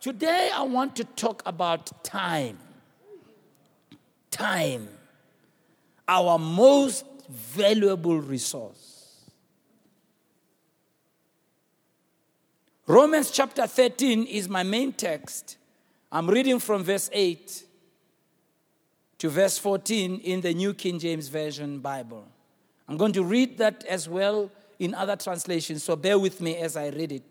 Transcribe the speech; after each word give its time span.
Today, 0.00 0.50
I 0.54 0.62
want 0.62 0.96
to 0.96 1.04
talk 1.04 1.42
about 1.44 2.02
time. 2.02 2.56
Time, 4.30 4.88
our 6.08 6.38
most 6.38 7.04
valuable 7.28 8.18
resource. 8.18 9.30
Romans 12.86 13.30
chapter 13.30 13.66
13 13.66 14.24
is 14.24 14.48
my 14.48 14.62
main 14.62 14.94
text. 14.94 15.58
I'm 16.10 16.28
reading 16.28 16.60
from 16.60 16.82
verse 16.82 17.10
8 17.12 17.64
to 19.18 19.28
verse 19.28 19.58
14 19.58 20.18
in 20.20 20.40
the 20.40 20.54
New 20.54 20.72
King 20.72 20.98
James 20.98 21.28
Version 21.28 21.78
Bible. 21.78 22.26
I'm 22.88 22.96
going 22.96 23.12
to 23.12 23.22
read 23.22 23.58
that 23.58 23.84
as 23.84 24.08
well 24.08 24.50
in 24.78 24.94
other 24.94 25.14
translations, 25.14 25.84
so 25.84 25.94
bear 25.94 26.18
with 26.18 26.40
me 26.40 26.56
as 26.56 26.74
I 26.74 26.88
read 26.88 27.12
it 27.12 27.22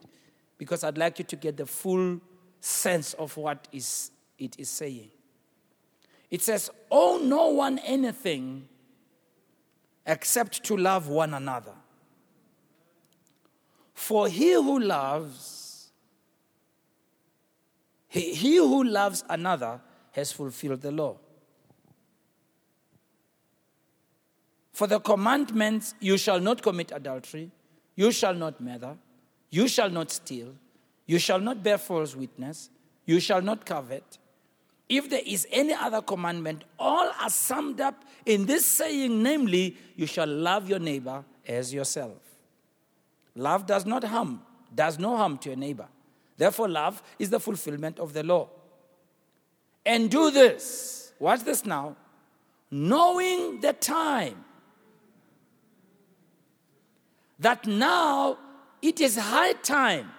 because 0.60 0.84
I'd 0.84 1.00
like 1.00 1.18
you 1.18 1.26
to 1.26 1.36
get 1.36 1.58
the 1.58 1.66
full 1.66 2.22
sense 2.60 3.14
of 3.14 3.36
what 3.38 3.68
is, 3.72 4.12
it 4.38 4.60
is 4.60 4.70
saying. 4.70 5.12
It 6.30 6.42
says, 6.42 6.70
Owe 6.92 7.20
no 7.24 7.48
one 7.48 7.80
anything 7.80 8.68
except 10.06 10.64
to 10.66 10.78
love 10.78 11.08
one 11.08 11.34
another. 11.34 11.74
For 13.94 14.28
he 14.28 14.54
who 14.54 14.80
loves, 14.80 15.92
he, 18.08 18.34
he 18.34 18.58
who 18.58 18.84
loves 18.84 19.24
another 19.30 19.82
has 20.12 20.32
fulfilled 20.32 20.82
the 20.82 20.92
law. 20.92 21.18
For 24.72 24.88
the 24.88 25.00
commandments, 25.00 25.94
you 26.00 26.18
shall 26.18 26.40
not 26.40 26.62
commit 26.62 26.92
adultery, 26.94 27.52
you 27.96 28.12
shall 28.12 28.34
not 28.34 28.62
murder, 28.62 28.96
you 29.50 29.68
shall 29.68 29.90
not 29.90 30.10
steal, 30.10 30.56
you 31.10 31.18
shall 31.18 31.40
not 31.40 31.64
bear 31.64 31.80
false 31.80 32.16
witness, 32.16 32.70
you 33.08 33.20
shall 33.20 33.42
not 33.42 33.66
covet. 33.66 34.20
If 34.88 35.10
there 35.10 35.24
is 35.26 35.48
any 35.52 35.74
other 35.74 36.04
commandment, 36.04 36.66
all 36.78 37.10
are 37.20 37.32
summed 37.32 37.82
up 37.82 38.06
in 38.28 38.46
this 38.46 38.64
saying, 38.64 39.24
namely, 39.24 39.76
you 39.96 40.06
shall 40.06 40.28
love 40.28 40.70
your 40.70 40.78
neighbor 40.78 41.26
as 41.48 41.74
yourself. 41.74 42.20
Love 43.34 43.66
does 43.66 43.88
not 43.88 44.04
harm, 44.04 44.40
does 44.76 45.00
no 45.00 45.18
harm 45.18 45.40
to 45.40 45.50
your 45.50 45.58
neighbor. 45.58 45.88
Therefore, 46.38 46.70
love 46.70 47.02
is 47.18 47.32
the 47.32 47.40
fulfillment 47.40 47.98
of 47.98 48.14
the 48.14 48.22
law. 48.22 48.48
And 49.84 50.12
do 50.12 50.30
this, 50.30 51.12
watch 51.18 51.40
this 51.40 51.66
now, 51.66 51.96
knowing 52.70 53.62
the 53.62 53.74
time 53.74 54.46
that 57.40 57.66
now 57.66 58.38
it 58.84 59.02
is 59.02 59.18
high 59.18 59.54
time 59.54 60.12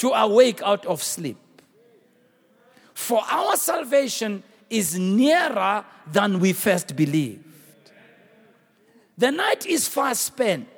to 0.00 0.08
awake 0.08 0.62
out 0.62 0.86
of 0.86 1.02
sleep. 1.02 1.36
For 2.94 3.22
our 3.30 3.54
salvation 3.56 4.42
is 4.70 4.98
nearer 4.98 5.84
than 6.10 6.40
we 6.40 6.54
first 6.54 6.96
believed. 6.96 7.44
The 9.18 9.30
night 9.30 9.66
is 9.66 9.86
far 9.88 10.14
spent 10.14 10.69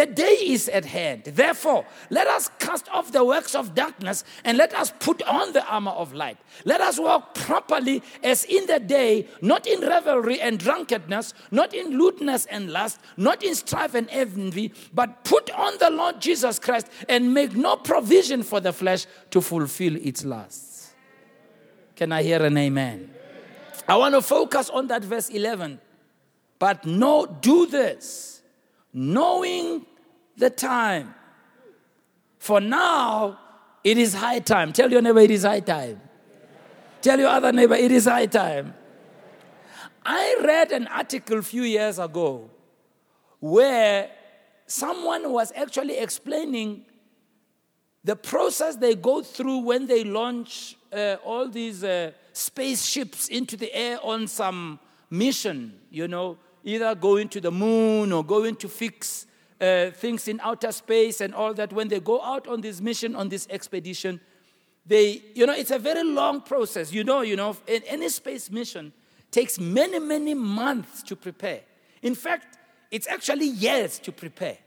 the 0.00 0.06
day 0.06 0.32
is 0.40 0.66
at 0.70 0.86
hand. 0.86 1.24
Therefore, 1.24 1.84
let 2.08 2.26
us 2.26 2.48
cast 2.58 2.88
off 2.88 3.12
the 3.12 3.22
works 3.22 3.54
of 3.54 3.74
darkness 3.74 4.24
and 4.46 4.56
let 4.56 4.72
us 4.72 4.90
put 4.98 5.20
on 5.24 5.52
the 5.52 5.62
armor 5.66 5.90
of 5.90 6.14
light. 6.14 6.38
Let 6.64 6.80
us 6.80 6.98
walk 6.98 7.34
properly 7.34 8.02
as 8.22 8.44
in 8.46 8.64
the 8.66 8.80
day, 8.80 9.28
not 9.42 9.66
in 9.66 9.82
revelry 9.82 10.40
and 10.40 10.58
drunkenness, 10.58 11.34
not 11.50 11.74
in 11.74 11.98
lewdness 11.98 12.46
and 12.46 12.72
lust, 12.72 12.98
not 13.18 13.42
in 13.42 13.54
strife 13.54 13.94
and 13.94 14.08
envy, 14.10 14.72
but 14.94 15.22
put 15.24 15.50
on 15.50 15.76
the 15.78 15.90
Lord 15.90 16.18
Jesus 16.18 16.58
Christ 16.58 16.86
and 17.06 17.34
make 17.34 17.54
no 17.54 17.76
provision 17.76 18.42
for 18.42 18.58
the 18.58 18.72
flesh 18.72 19.04
to 19.32 19.42
fulfill 19.42 19.96
its 19.96 20.24
lusts. 20.24 20.94
Can 21.94 22.10
I 22.10 22.22
hear 22.22 22.42
an 22.42 22.56
amen? 22.56 23.10
I 23.86 23.98
want 23.98 24.14
to 24.14 24.22
focus 24.22 24.70
on 24.70 24.86
that 24.86 25.04
verse 25.04 25.28
11. 25.28 25.78
But 26.58 26.86
no, 26.86 27.26
do 27.26 27.66
this 27.66 28.40
knowing 28.92 29.86
the 30.36 30.50
time. 30.50 31.14
For 32.38 32.60
now, 32.60 33.38
it 33.84 33.98
is 33.98 34.14
high 34.14 34.40
time. 34.40 34.72
Tell 34.72 34.90
your 34.90 35.02
neighbor 35.02 35.20
it 35.20 35.30
is 35.30 35.44
high 35.44 35.60
time. 35.60 36.00
Tell 37.02 37.18
your 37.18 37.28
other 37.28 37.52
neighbor 37.52 37.74
it 37.74 37.90
is 37.90 38.04
high 38.06 38.26
time. 38.26 38.74
I 40.04 40.40
read 40.44 40.72
an 40.72 40.86
article 40.86 41.38
a 41.38 41.42
few 41.42 41.62
years 41.62 41.98
ago 41.98 42.50
where 43.38 44.10
someone 44.66 45.30
was 45.32 45.52
actually 45.54 45.98
explaining 45.98 46.84
the 48.04 48.16
process 48.16 48.76
they 48.76 48.94
go 48.94 49.22
through 49.22 49.58
when 49.58 49.86
they 49.86 50.04
launch 50.04 50.76
uh, 50.92 51.16
all 51.24 51.48
these 51.48 51.84
uh, 51.84 52.12
spaceships 52.32 53.28
into 53.28 53.56
the 53.56 53.72
air 53.74 53.98
on 54.02 54.26
some 54.26 54.78
mission, 55.10 55.78
you 55.90 56.08
know, 56.08 56.38
either 56.64 56.94
going 56.94 57.28
to 57.28 57.40
the 57.40 57.50
moon 57.50 58.12
or 58.12 58.24
going 58.24 58.56
to 58.56 58.68
fix 58.68 59.26
uh, 59.60 59.90
things 59.90 60.28
in 60.28 60.40
outer 60.42 60.72
space 60.72 61.20
and 61.20 61.34
all 61.34 61.54
that. 61.54 61.72
When 61.72 61.88
they 61.88 62.00
go 62.00 62.22
out 62.22 62.46
on 62.46 62.60
this 62.60 62.80
mission, 62.80 63.14
on 63.14 63.28
this 63.28 63.46
expedition, 63.50 64.20
they, 64.86 65.22
you 65.34 65.46
know, 65.46 65.54
it's 65.54 65.70
a 65.70 65.78
very 65.78 66.02
long 66.02 66.40
process. 66.40 66.92
You 66.92 67.04
know, 67.04 67.20
you 67.20 67.36
know, 67.36 67.56
any 67.66 68.08
space 68.08 68.50
mission 68.50 68.92
takes 69.30 69.58
many, 69.58 69.98
many 69.98 70.34
months 70.34 71.02
to 71.04 71.16
prepare. 71.16 71.60
In 72.02 72.14
fact, 72.14 72.58
it's 72.90 73.06
actually 73.06 73.46
years 73.46 73.98
to 74.00 74.12
prepare. 74.12 74.58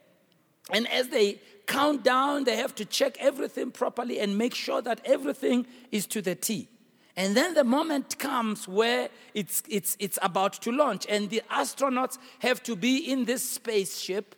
And 0.71 0.87
as 0.89 1.09
they 1.09 1.39
count 1.65 2.03
down, 2.03 2.45
they 2.45 2.55
have 2.55 2.73
to 2.75 2.85
check 2.85 3.17
everything 3.19 3.71
properly 3.71 4.19
and 4.19 4.37
make 4.37 4.55
sure 4.55 4.81
that 4.81 5.01
everything 5.03 5.65
is 5.91 6.07
to 6.07 6.21
the 6.21 6.35
T. 6.35 6.69
And 7.15 7.35
then 7.37 7.53
the 7.53 7.63
moment 7.63 8.17
comes 8.17 8.67
where 8.67 9.09
it's, 9.33 9.61
it's, 9.69 9.95
it's 9.99 10.17
about 10.21 10.53
to 10.63 10.71
launch, 10.71 11.05
and 11.07 11.29
the 11.29 11.43
astronauts 11.51 12.17
have 12.39 12.63
to 12.63 12.75
be 12.75 12.97
in 13.11 13.25
this 13.25 13.47
spaceship 13.47 14.35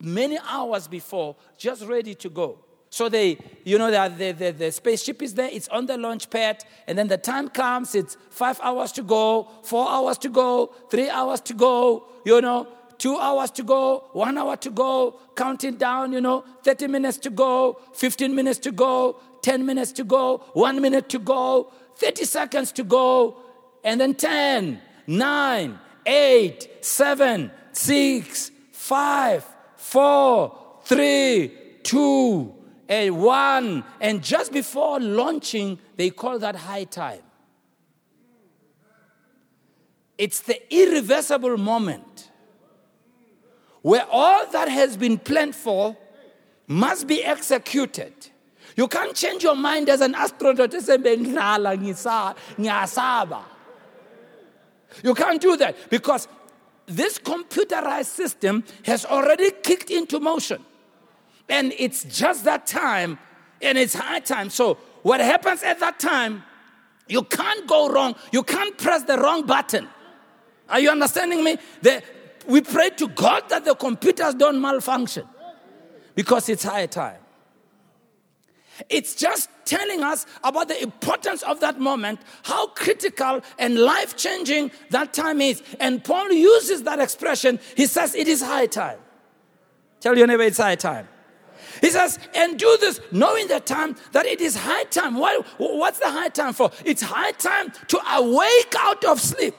many 0.00 0.38
hours 0.46 0.88
before, 0.88 1.36
just 1.56 1.84
ready 1.86 2.14
to 2.16 2.28
go. 2.28 2.58
So 2.90 3.08
they, 3.08 3.38
you 3.64 3.78
know, 3.78 3.90
the, 3.90 4.32
the, 4.32 4.50
the, 4.50 4.72
spaceship 4.72 5.20
is 5.20 5.34
there, 5.34 5.50
it's 5.52 5.68
on 5.68 5.86
the 5.86 5.98
launch 5.98 6.30
pad, 6.30 6.64
and 6.86 6.96
then 6.96 7.08
the 7.08 7.18
time 7.18 7.48
comes, 7.50 7.94
it's 7.94 8.16
five 8.30 8.58
hours 8.62 8.92
to 8.92 9.02
go, 9.02 9.48
four 9.62 9.88
hours 9.88 10.16
to 10.18 10.30
go, 10.30 10.74
three 10.90 11.10
hours 11.10 11.40
to 11.42 11.54
go, 11.54 12.06
you 12.24 12.40
know, 12.40 12.66
two 12.96 13.16
hours 13.18 13.50
to 13.52 13.62
go, 13.62 14.04
one 14.12 14.38
hour 14.38 14.56
to 14.56 14.70
go, 14.70 15.20
counting 15.36 15.76
down, 15.76 16.12
you 16.12 16.20
know, 16.20 16.44
30 16.64 16.88
minutes 16.88 17.18
to 17.18 17.30
go, 17.30 17.78
15 17.92 18.34
minutes 18.34 18.58
to 18.60 18.72
go, 18.72 19.20
10 19.42 19.66
minutes 19.66 19.92
to 19.92 20.04
go, 20.04 20.38
one 20.54 20.80
minute 20.80 21.08
to 21.10 21.18
go, 21.18 21.70
30 21.96 22.24
seconds 22.24 22.72
to 22.72 22.84
go, 22.84 23.36
and 23.84 24.00
then 24.00 24.14
10, 24.14 24.80
9, 25.06 25.78
8, 26.06 26.68
7, 26.80 27.50
6, 27.72 28.50
5, 28.72 29.46
4, 29.78 30.80
3, 30.82 31.52
2, 31.82 32.54
and 32.88 33.18
1. 33.18 33.84
And 34.00 34.22
just 34.22 34.52
before 34.52 35.00
launching, 35.00 35.78
they 35.96 36.10
call 36.10 36.38
that 36.40 36.56
high 36.56 36.84
time. 36.84 37.22
It's 40.18 40.40
the 40.40 40.60
irreversible 40.74 41.56
moment 41.56 42.30
where 43.82 44.04
all 44.10 44.46
that 44.50 44.68
has 44.68 44.96
been 44.96 45.16
planned 45.16 45.54
for 45.54 45.96
must 46.66 47.06
be 47.06 47.22
executed. 47.22 48.12
You 48.76 48.88
can't 48.88 49.14
change 49.14 49.44
your 49.44 49.54
mind 49.54 49.88
as 49.88 50.00
an 50.00 50.16
astronaut. 50.16 50.72
You 55.02 55.14
can't 55.14 55.40
do 55.40 55.56
that 55.56 55.76
because 55.88 56.26
this 56.88 57.18
computerized 57.18 58.06
system 58.06 58.64
has 58.84 59.04
already 59.04 59.50
kicked 59.62 59.90
into 59.90 60.18
motion. 60.18 60.64
And 61.48 61.72
it's 61.78 62.04
just 62.04 62.44
that 62.44 62.66
time, 62.66 63.18
and 63.62 63.78
it's 63.78 63.94
high 63.94 64.20
time. 64.20 64.50
So, 64.50 64.74
what 65.02 65.20
happens 65.20 65.62
at 65.62 65.80
that 65.80 65.98
time, 66.00 66.42
you 67.06 67.22
can't 67.22 67.66
go 67.66 67.88
wrong. 67.90 68.14
You 68.32 68.42
can't 68.42 68.76
press 68.76 69.04
the 69.04 69.18
wrong 69.18 69.46
button. 69.46 69.88
Are 70.68 70.80
you 70.80 70.90
understanding 70.90 71.42
me? 71.42 71.56
The, 71.80 72.02
we 72.46 72.60
pray 72.60 72.90
to 72.90 73.08
God 73.08 73.48
that 73.48 73.64
the 73.64 73.74
computers 73.74 74.34
don't 74.34 74.60
malfunction 74.60 75.26
because 76.14 76.48
it's 76.48 76.64
high 76.64 76.86
time. 76.86 77.18
It's 78.88 79.14
just 79.14 79.50
telling 79.64 80.02
us 80.02 80.26
about 80.44 80.68
the 80.68 80.82
importance 80.82 81.42
of 81.42 81.60
that 81.60 81.80
moment, 81.80 82.20
how 82.42 82.68
critical 82.68 83.40
and 83.58 83.78
life 83.78 84.16
changing 84.16 84.70
that 84.90 85.12
time 85.12 85.40
is. 85.40 85.62
And 85.80 86.02
Paul 86.02 86.30
uses 86.32 86.82
that 86.84 87.00
expression. 87.00 87.58
He 87.76 87.86
says, 87.86 88.14
It 88.14 88.28
is 88.28 88.42
high 88.42 88.66
time. 88.66 88.98
Tell 90.00 90.16
your 90.16 90.26
neighbor 90.26 90.42
it's 90.42 90.58
high 90.58 90.76
time. 90.76 91.08
He 91.80 91.90
says, 91.90 92.18
and 92.34 92.58
do 92.58 92.76
this 92.80 93.00
knowing 93.12 93.48
the 93.48 93.60
time 93.60 93.96
that 94.12 94.26
it 94.26 94.40
is 94.40 94.56
high 94.56 94.84
time. 94.84 95.16
Why, 95.16 95.40
what's 95.58 95.98
the 95.98 96.10
high 96.10 96.28
time 96.28 96.52
for? 96.52 96.70
It's 96.84 97.02
high 97.02 97.32
time 97.32 97.72
to 97.88 98.00
awake 98.16 98.74
out 98.78 99.04
of 99.04 99.20
sleep. 99.20 99.54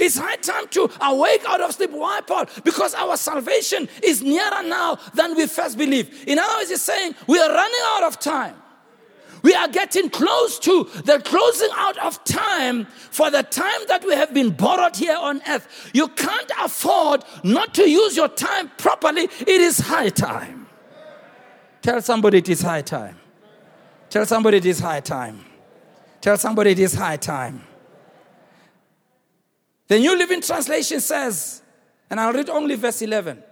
It's 0.00 0.16
high 0.18 0.36
time 0.36 0.68
to 0.68 0.90
awake 1.00 1.42
out 1.46 1.60
of 1.60 1.72
sleep. 1.72 1.90
Why, 1.90 2.20
Paul? 2.20 2.46
Because 2.64 2.94
our 2.94 3.16
salvation 3.16 3.88
is 4.02 4.22
nearer 4.22 4.62
now 4.62 4.98
than 5.14 5.36
we 5.36 5.46
first 5.46 5.78
believed. 5.78 6.28
In 6.28 6.38
other 6.38 6.58
words, 6.58 6.70
he's 6.70 6.82
saying 6.82 7.14
we 7.26 7.38
are 7.38 7.50
running 7.50 7.80
out 7.96 8.04
of 8.04 8.18
time. 8.18 8.56
We 9.42 9.54
are 9.54 9.68
getting 9.68 10.08
close 10.08 10.58
to 10.60 10.84
the 11.04 11.20
closing 11.22 11.68
out 11.74 11.98
of 11.98 12.24
time 12.24 12.86
for 12.86 13.30
the 13.30 13.42
time 13.42 13.82
that 13.88 14.02
we 14.02 14.14
have 14.14 14.32
been 14.32 14.50
borrowed 14.50 14.96
here 14.96 15.16
on 15.16 15.42
earth. 15.46 15.90
You 15.92 16.08
can't 16.08 16.50
afford 16.62 17.24
not 17.42 17.74
to 17.74 17.88
use 17.88 18.16
your 18.16 18.28
time 18.28 18.70
properly. 18.78 19.24
It 19.24 19.48
is 19.48 19.78
high 19.80 20.08
time. 20.08 20.66
Tell 21.82 22.00
somebody 22.00 22.38
it 22.38 22.48
is 22.48 22.62
high 22.62 22.80
time. 22.80 23.18
Tell 24.08 24.24
somebody 24.24 24.56
it 24.56 24.64
is 24.64 24.80
high 24.80 25.00
time. 25.00 25.44
Tell 26.22 26.38
somebody 26.38 26.70
it 26.70 26.78
is 26.78 26.94
high 26.94 27.18
time. 27.18 27.64
The 29.88 29.98
New 29.98 30.16
Living 30.16 30.40
Translation 30.40 31.00
says, 31.00 31.62
and 32.08 32.18
I'll 32.18 32.32
read 32.32 32.48
only 32.48 32.74
verse 32.76 33.02
11. 33.02 33.42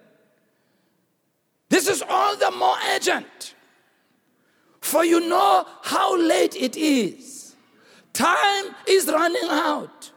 This 1.68 1.88
is 1.88 2.02
all 2.08 2.36
the 2.36 2.50
more 2.50 2.76
urgent, 2.94 3.54
for 4.80 5.04
you 5.04 5.20
know 5.20 5.66
how 5.82 6.16
late 6.18 6.54
it 6.56 6.76
is. 6.76 7.56
Time 8.12 8.74
is 8.86 9.06
running 9.06 9.48
out. 9.48 10.10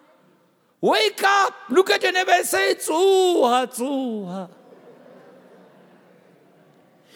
Wake 0.81 1.23
up, 1.23 1.53
look 1.69 1.89
at 1.89 2.03
your 2.03 2.11
neighbor 2.11 2.31
and 2.31 2.45
say, 2.45 2.75
Tsuha, 2.75 3.73
tsuha. 3.73 4.49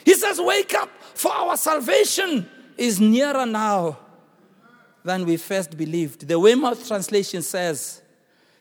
He 0.05 0.13
says, 0.13 0.39
Wake 0.41 0.73
up, 0.73 0.89
for 1.13 1.31
our 1.31 1.57
salvation 1.57 2.49
is 2.77 2.99
nearer 2.99 3.45
now 3.45 3.99
than 5.03 5.25
we 5.25 5.37
first 5.37 5.77
believed. 5.77 6.27
The 6.27 6.39
Weymouth 6.39 6.87
translation 6.87 7.41
says, 7.41 8.01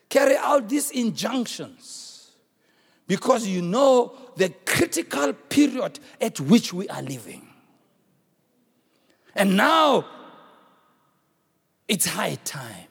carry 0.09 0.35
out 0.37 0.67
these 0.67 0.91
injunctions. 0.91 2.31
Because 3.07 3.47
you 3.47 3.61
know 3.61 4.13
the 4.35 4.49
critical 4.65 5.33
period 5.33 5.99
at 6.21 6.39
which 6.39 6.73
we 6.73 6.87
are 6.89 7.01
living. 7.01 7.47
And 9.35 9.55
now 9.55 10.05
it's 11.87 12.05
high 12.05 12.37
time 12.43 12.87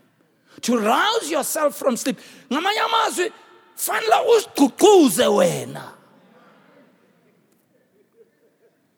to 0.63 0.79
rouse 0.79 1.31
yourself 1.31 1.77
from 1.77 1.97
sleep. 1.97 2.19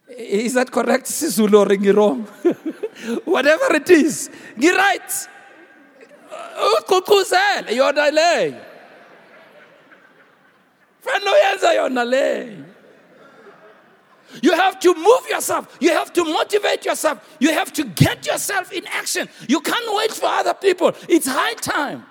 is 0.09 0.55
that 0.55 0.71
correct? 0.71 1.07
Whatever 3.25 3.75
it 3.75 3.91
is 3.91 4.31
get 4.59 4.77
right 4.77 5.29
uququzele 6.79 7.77
yona 7.77 8.11
leyo 8.11 8.61
fanele 11.05 11.31
uyenza 11.31 11.73
yona 11.75 12.05
leyo 12.05 12.65
you 14.43 14.53
have 14.53 14.79
to 14.81 14.95
move 14.95 15.29
yourself. 15.29 15.77
You 15.81 15.91
have 15.91 16.13
to 16.13 16.25
motivate 16.25 16.85
yourself. 16.85 17.37
You 17.41 17.53
have 17.53 17.73
to 17.75 17.85
get 17.85 18.27
yourself 18.27 18.73
in 18.73 18.87
action. 18.87 19.29
You 19.49 19.61
can't 19.61 19.97
wait 19.97 20.13
for 20.13 20.27
other 20.27 20.55
people. 20.55 20.93
It's 21.09 21.27
high 21.27 21.55
time. 21.55 22.07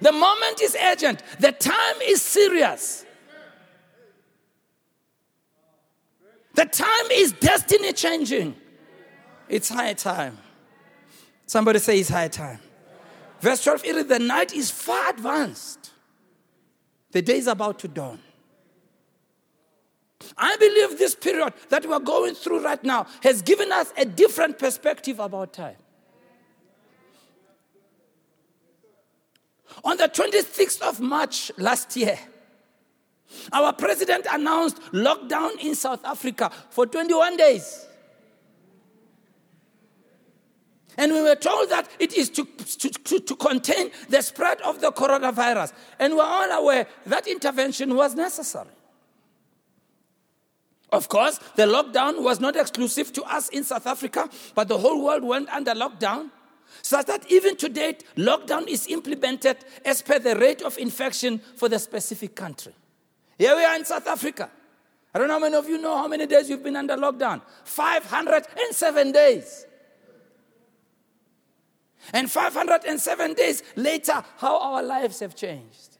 The 0.00 0.12
moment 0.12 0.60
is 0.62 0.76
urgent. 0.82 1.22
The 1.38 1.52
time 1.52 1.96
is 2.02 2.22
serious. 2.22 3.04
The 6.54 6.64
time 6.64 7.10
is 7.12 7.32
destiny 7.32 7.92
changing. 7.92 8.56
It's 9.48 9.68
high 9.68 9.92
time. 9.92 10.38
Somebody 11.46 11.78
say 11.78 12.00
it's 12.00 12.08
high 12.08 12.28
time. 12.28 12.58
Verse 13.42 13.64
12, 13.64 13.84
it 13.84 13.96
is 13.96 14.06
the 14.06 14.20
night 14.20 14.54
is 14.54 14.70
far 14.70 15.10
advanced. 15.10 15.90
The 17.10 17.20
day 17.20 17.38
is 17.38 17.48
about 17.48 17.80
to 17.80 17.88
dawn. 17.88 18.20
I 20.38 20.56
believe 20.60 20.96
this 20.96 21.16
period 21.16 21.52
that 21.68 21.84
we're 21.84 21.98
going 21.98 22.36
through 22.36 22.62
right 22.64 22.82
now 22.84 23.08
has 23.24 23.42
given 23.42 23.72
us 23.72 23.92
a 23.96 24.04
different 24.04 24.60
perspective 24.60 25.18
about 25.18 25.52
time. 25.52 25.74
On 29.82 29.96
the 29.96 30.08
26th 30.08 30.80
of 30.80 31.00
March 31.00 31.50
last 31.58 31.96
year, 31.96 32.16
our 33.52 33.72
president 33.72 34.24
announced 34.30 34.80
lockdown 34.92 35.58
in 35.58 35.74
South 35.74 36.04
Africa 36.04 36.48
for 36.70 36.86
21 36.86 37.36
days. 37.36 37.88
And 40.96 41.12
we 41.12 41.22
were 41.22 41.36
told 41.36 41.70
that 41.70 41.88
it 41.98 42.12
is 42.12 42.28
to, 42.30 42.44
to, 42.44 42.90
to, 42.90 43.20
to, 43.20 43.36
contain 43.36 43.90
the 44.08 44.22
spread 44.22 44.60
of 44.60 44.80
the 44.80 44.92
coronavirus. 44.92 45.72
And 45.98 46.16
we're 46.16 46.22
all 46.22 46.50
aware 46.50 46.86
that 47.06 47.26
intervention 47.26 47.94
was 47.94 48.14
necessary. 48.14 48.68
Of 50.90 51.08
course, 51.08 51.38
the 51.56 51.62
lockdown 51.62 52.22
was 52.22 52.38
not 52.38 52.54
exclusive 52.56 53.12
to 53.14 53.22
us 53.22 53.48
in 53.48 53.64
South 53.64 53.86
Africa, 53.86 54.28
but 54.54 54.68
the 54.68 54.76
whole 54.76 55.02
world 55.02 55.24
went 55.24 55.48
under 55.48 55.72
lockdown. 55.72 56.30
So 56.82 57.02
that 57.02 57.30
even 57.30 57.56
to 57.56 57.68
date, 57.68 58.04
lockdown 58.16 58.66
is 58.66 58.86
implemented 58.88 59.58
as 59.84 60.02
per 60.02 60.18
the 60.18 60.36
rate 60.36 60.62
of 60.62 60.76
infection 60.78 61.40
for 61.56 61.68
the 61.68 61.78
specific 61.78 62.34
country. 62.34 62.74
Here 63.38 63.56
we 63.56 63.64
are 63.64 63.76
in 63.76 63.84
South 63.84 64.06
Africa. 64.06 64.50
I 65.14 65.18
don't 65.18 65.28
know 65.28 65.34
how 65.34 65.40
many 65.40 65.56
of 65.56 65.68
you 65.68 65.80
know 65.80 65.96
how 65.96 66.08
many 66.08 66.26
days 66.26 66.48
you've 66.48 66.62
been 66.62 66.76
under 66.76 66.96
lockdown. 66.96 67.42
507 67.64 69.12
days. 69.12 69.66
And 72.12 72.30
507 72.30 73.34
days 73.34 73.62
later, 73.76 74.24
how 74.38 74.58
our 74.58 74.82
lives 74.82 75.20
have 75.20 75.36
changed. 75.36 75.98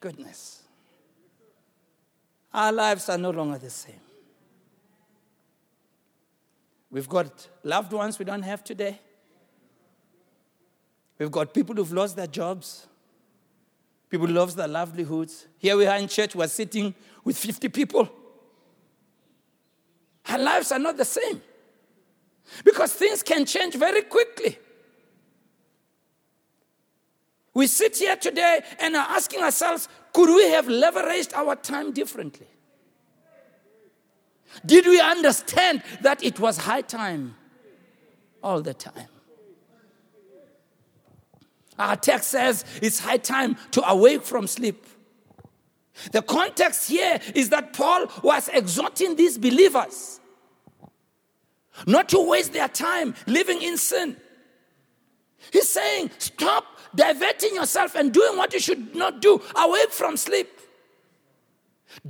Goodness. 0.00 0.62
Our 2.52 2.72
lives 2.72 3.08
are 3.08 3.18
no 3.18 3.30
longer 3.30 3.58
the 3.58 3.70
same. 3.70 4.00
We've 6.90 7.08
got 7.08 7.48
loved 7.64 7.92
ones 7.92 8.18
we 8.18 8.24
don't 8.24 8.42
have 8.42 8.62
today. 8.62 9.00
We've 11.18 11.30
got 11.30 11.54
people 11.54 11.74
who've 11.74 11.92
lost 11.92 12.16
their 12.16 12.26
jobs. 12.26 12.86
People 14.10 14.26
who 14.26 14.34
lost 14.34 14.56
their 14.56 14.68
livelihoods. 14.68 15.46
Here 15.56 15.76
we 15.76 15.86
are 15.86 15.96
in 15.96 16.06
church, 16.06 16.34
we're 16.34 16.48
sitting 16.48 16.94
with 17.24 17.38
50 17.38 17.68
people. 17.70 18.10
Our 20.28 20.38
lives 20.38 20.70
are 20.70 20.78
not 20.78 20.96
the 20.96 21.04
same. 21.04 21.40
Because 22.64 22.92
things 22.92 23.22
can 23.22 23.44
change 23.44 23.74
very 23.74 24.02
quickly. 24.02 24.58
We 27.54 27.66
sit 27.66 27.98
here 27.98 28.16
today 28.16 28.62
and 28.78 28.96
are 28.96 29.06
asking 29.10 29.42
ourselves 29.42 29.88
could 30.12 30.34
we 30.34 30.50
have 30.50 30.66
leveraged 30.66 31.34
our 31.34 31.56
time 31.56 31.92
differently? 31.92 32.46
Did 34.64 34.86
we 34.86 35.00
understand 35.00 35.82
that 36.02 36.22
it 36.22 36.38
was 36.38 36.58
high 36.58 36.82
time 36.82 37.34
all 38.42 38.60
the 38.60 38.74
time? 38.74 39.08
Our 41.78 41.96
text 41.96 42.30
says 42.30 42.64
it's 42.82 43.00
high 43.00 43.16
time 43.16 43.56
to 43.72 43.88
awake 43.88 44.22
from 44.22 44.46
sleep. 44.46 44.86
The 46.10 46.22
context 46.22 46.88
here 46.88 47.20
is 47.34 47.48
that 47.50 47.72
Paul 47.72 48.06
was 48.22 48.48
exhorting 48.48 49.16
these 49.16 49.38
believers 49.38 50.20
not 51.86 52.08
to 52.10 52.28
waste 52.28 52.52
their 52.52 52.68
time 52.68 53.14
living 53.26 53.62
in 53.62 53.76
sin. 53.76 54.16
He's 55.52 55.68
saying, 55.68 56.10
stop 56.18 56.64
diverting 56.94 57.54
yourself 57.54 57.94
and 57.94 58.12
doing 58.12 58.36
what 58.36 58.52
you 58.52 58.60
should 58.60 58.94
not 58.94 59.20
do 59.20 59.40
away 59.56 59.84
from 59.90 60.16
sleep. 60.16 60.48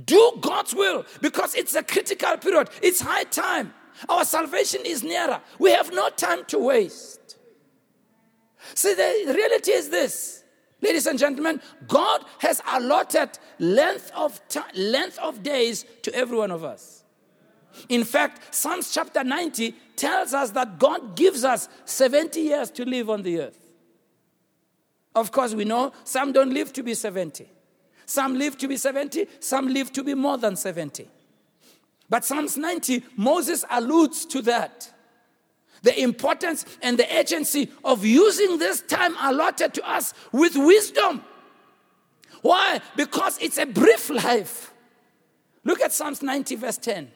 Do 0.05 0.37
God's 0.39 0.73
will 0.73 1.05
because 1.21 1.55
it's 1.55 1.75
a 1.75 1.83
critical 1.83 2.37
period. 2.37 2.69
It's 2.81 3.01
high 3.01 3.23
time. 3.23 3.73
Our 4.09 4.25
salvation 4.25 4.81
is 4.85 5.03
nearer. 5.03 5.41
We 5.59 5.71
have 5.71 5.93
no 5.93 6.09
time 6.09 6.45
to 6.45 6.59
waste. 6.59 7.37
See, 8.75 8.93
the 8.93 9.33
reality 9.33 9.71
is 9.71 9.89
this, 9.89 10.43
ladies 10.81 11.05
and 11.05 11.19
gentlemen 11.19 11.61
God 11.87 12.23
has 12.39 12.61
allotted 12.71 13.37
length 13.59 14.11
of, 14.15 14.39
length 14.75 15.19
of 15.19 15.43
days 15.43 15.85
to 16.03 16.13
every 16.15 16.37
one 16.37 16.51
of 16.51 16.63
us. 16.63 17.02
In 17.89 18.03
fact, 18.03 18.53
Psalms 18.53 18.93
chapter 18.93 19.23
90 19.23 19.73
tells 19.95 20.33
us 20.33 20.51
that 20.51 20.79
God 20.79 21.15
gives 21.15 21.43
us 21.43 21.69
70 21.85 22.39
years 22.39 22.71
to 22.71 22.85
live 22.85 23.09
on 23.09 23.23
the 23.23 23.41
earth. 23.41 23.59
Of 25.15 25.31
course, 25.31 25.53
we 25.53 25.65
know 25.65 25.93
some 26.03 26.31
don't 26.31 26.53
live 26.53 26.73
to 26.73 26.83
be 26.83 26.93
70. 26.93 27.47
Some 28.05 28.37
live 28.37 28.57
to 28.57 28.67
be 28.67 28.77
70, 28.77 29.27
some 29.39 29.67
live 29.67 29.91
to 29.93 30.03
be 30.03 30.13
more 30.13 30.37
than 30.37 30.55
70. 30.55 31.07
But 32.09 32.25
Psalms 32.25 32.57
90, 32.57 33.03
Moses 33.15 33.63
alludes 33.69 34.25
to 34.27 34.41
that. 34.43 34.91
The 35.83 35.99
importance 36.01 36.65
and 36.81 36.97
the 36.97 37.15
agency 37.15 37.69
of 37.83 38.05
using 38.05 38.57
this 38.57 38.81
time 38.81 39.15
allotted 39.21 39.73
to 39.75 39.89
us 39.89 40.13
with 40.31 40.55
wisdom. 40.55 41.23
Why? 42.41 42.81
Because 42.95 43.37
it's 43.41 43.57
a 43.57 43.65
brief 43.65 44.09
life. 44.09 44.73
Look 45.63 45.81
at 45.81 45.93
Psalms 45.93 46.21
90, 46.21 46.55
verse 46.55 46.77
10. 46.77 47.11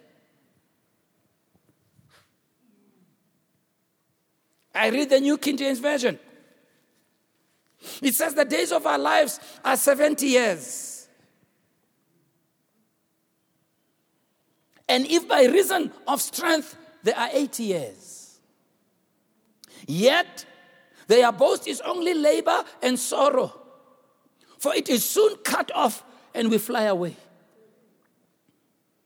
I 4.77 4.89
read 4.89 5.10
the 5.10 5.19
New 5.19 5.38
King 5.38 5.57
James 5.57 5.79
Version. 5.79 6.19
It 8.01 8.13
says 8.13 8.34
the 8.34 8.46
days 8.46 8.72
of 8.72 8.86
our 8.86 8.98
lives 8.98 9.39
are 9.63 9.77
70 9.77 10.25
years. 10.25 11.07
And 14.89 15.05
if 15.05 15.27
by 15.27 15.46
reason 15.46 15.91
of 16.07 16.22
strength 16.22 16.77
they 17.03 17.13
are 17.13 17.29
80 17.31 17.63
years, 17.63 18.39
yet 19.86 20.46
their 21.07 21.31
boast 21.31 21.67
is 21.67 21.81
only 21.81 22.13
labor 22.13 22.63
and 22.81 22.98
sorrow, 22.98 23.53
for 24.60 24.74
it 24.74 24.89
is 24.89 25.03
soon 25.03 25.36
cut 25.38 25.72
off 25.74 26.03
and 26.34 26.50
we 26.50 26.57
fly 26.57 26.84
away. 26.84 27.15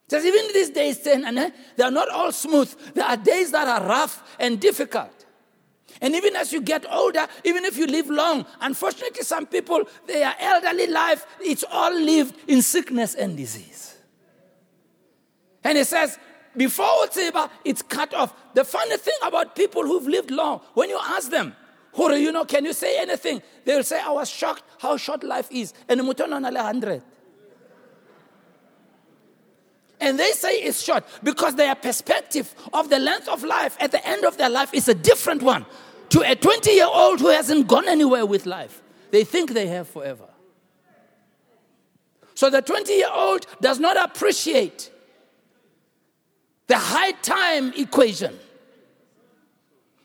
Says 0.08 0.26
even 0.26 0.54
these 0.54 0.70
days, 0.70 1.08
eh, 1.08 1.50
they 1.78 1.84
are 1.84 1.92
not 1.92 2.10
all 2.10 2.32
smooth. 2.34 2.70
There 2.94 3.06
are 3.06 3.16
days 3.16 3.52
that 3.52 3.68
are 3.68 3.88
rough 3.88 4.36
and 4.40 4.60
difficult. 4.60 5.21
And 6.00 6.16
even 6.16 6.36
as 6.36 6.54
you 6.54 6.62
get 6.62 6.86
older, 6.92 7.28
even 7.44 7.66
if 7.66 7.78
you 7.78 7.88
live 7.88 8.10
long, 8.10 8.46
unfortunately, 8.62 9.24
some 9.24 9.46
people, 9.46 9.84
their 10.08 10.36
elderly 10.40 10.88
life, 10.88 11.26
it's 11.40 11.64
all 11.70 11.94
lived 11.94 12.36
in 12.48 12.62
sickness 12.62 13.16
and 13.16 13.36
disease. 13.36 13.98
And 15.64 15.78
he 15.78 15.84
says, 15.84 16.18
before 16.56 16.86
Utsiba, 17.04 17.50
it's 17.64 17.82
cut 17.82 18.14
off. 18.14 18.34
The 18.54 18.64
funny 18.64 18.98
thing 18.98 19.14
about 19.24 19.56
people 19.56 19.84
who've 19.84 20.08
lived 20.08 20.32
long, 20.32 20.62
when 20.74 20.90
you 20.90 21.00
ask 21.02 21.30
them, 21.30 21.56
do 21.96 22.16
you 22.16 22.32
know, 22.32 22.46
can 22.46 22.66
you 22.66 22.74
say 22.74 23.00
anything? 23.00 23.42
They'll 23.66 23.84
say, 23.84 24.00
I 24.00 24.12
was 24.12 24.30
shocked 24.30 24.64
how 24.80 24.98
short 24.98 25.24
life 25.24 25.48
is. 25.52 25.74
And 25.90 26.02
Mutono 26.02 26.42
100. 26.42 27.04
And 30.02 30.20
they 30.20 30.32
say 30.32 30.56
it's 30.56 30.82
short 30.82 31.06
because 31.24 31.56
their 31.56 31.76
perspective 31.76 32.54
of 32.74 32.90
the 32.90 32.98
length 32.98 33.30
of 33.30 33.44
life 33.44 33.78
at 33.80 33.92
the 33.92 34.06
end 34.06 34.26
of 34.26 34.36
their 34.36 34.50
life 34.50 34.74
is 34.74 34.90
a 34.90 34.96
different 34.96 35.44
one 35.44 35.64
to 36.10 36.22
a 36.30 36.36
20 36.36 36.72
year 36.72 36.88
old 36.92 37.20
who 37.20 37.28
hasn't 37.28 37.68
gone 37.68 37.88
anywhere 37.88 38.26
with 38.26 38.48
life. 38.48 38.82
They 39.12 39.24
think 39.24 39.54
they 39.54 39.68
have 39.68 39.88
forever. 39.88 40.28
So 42.34 42.50
the 42.50 42.64
20 42.64 42.92
year 42.94 43.12
old 43.14 43.46
does 43.62 43.80
not 43.80 43.96
appreciate 43.96 44.92
the 46.66 46.78
high 46.78 47.12
time 47.12 47.72
equation. 47.78 48.38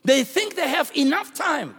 They 0.04 0.24
think 0.24 0.56
they 0.56 0.68
have 0.68 0.92
enough 0.94 1.32
time. 1.32 1.74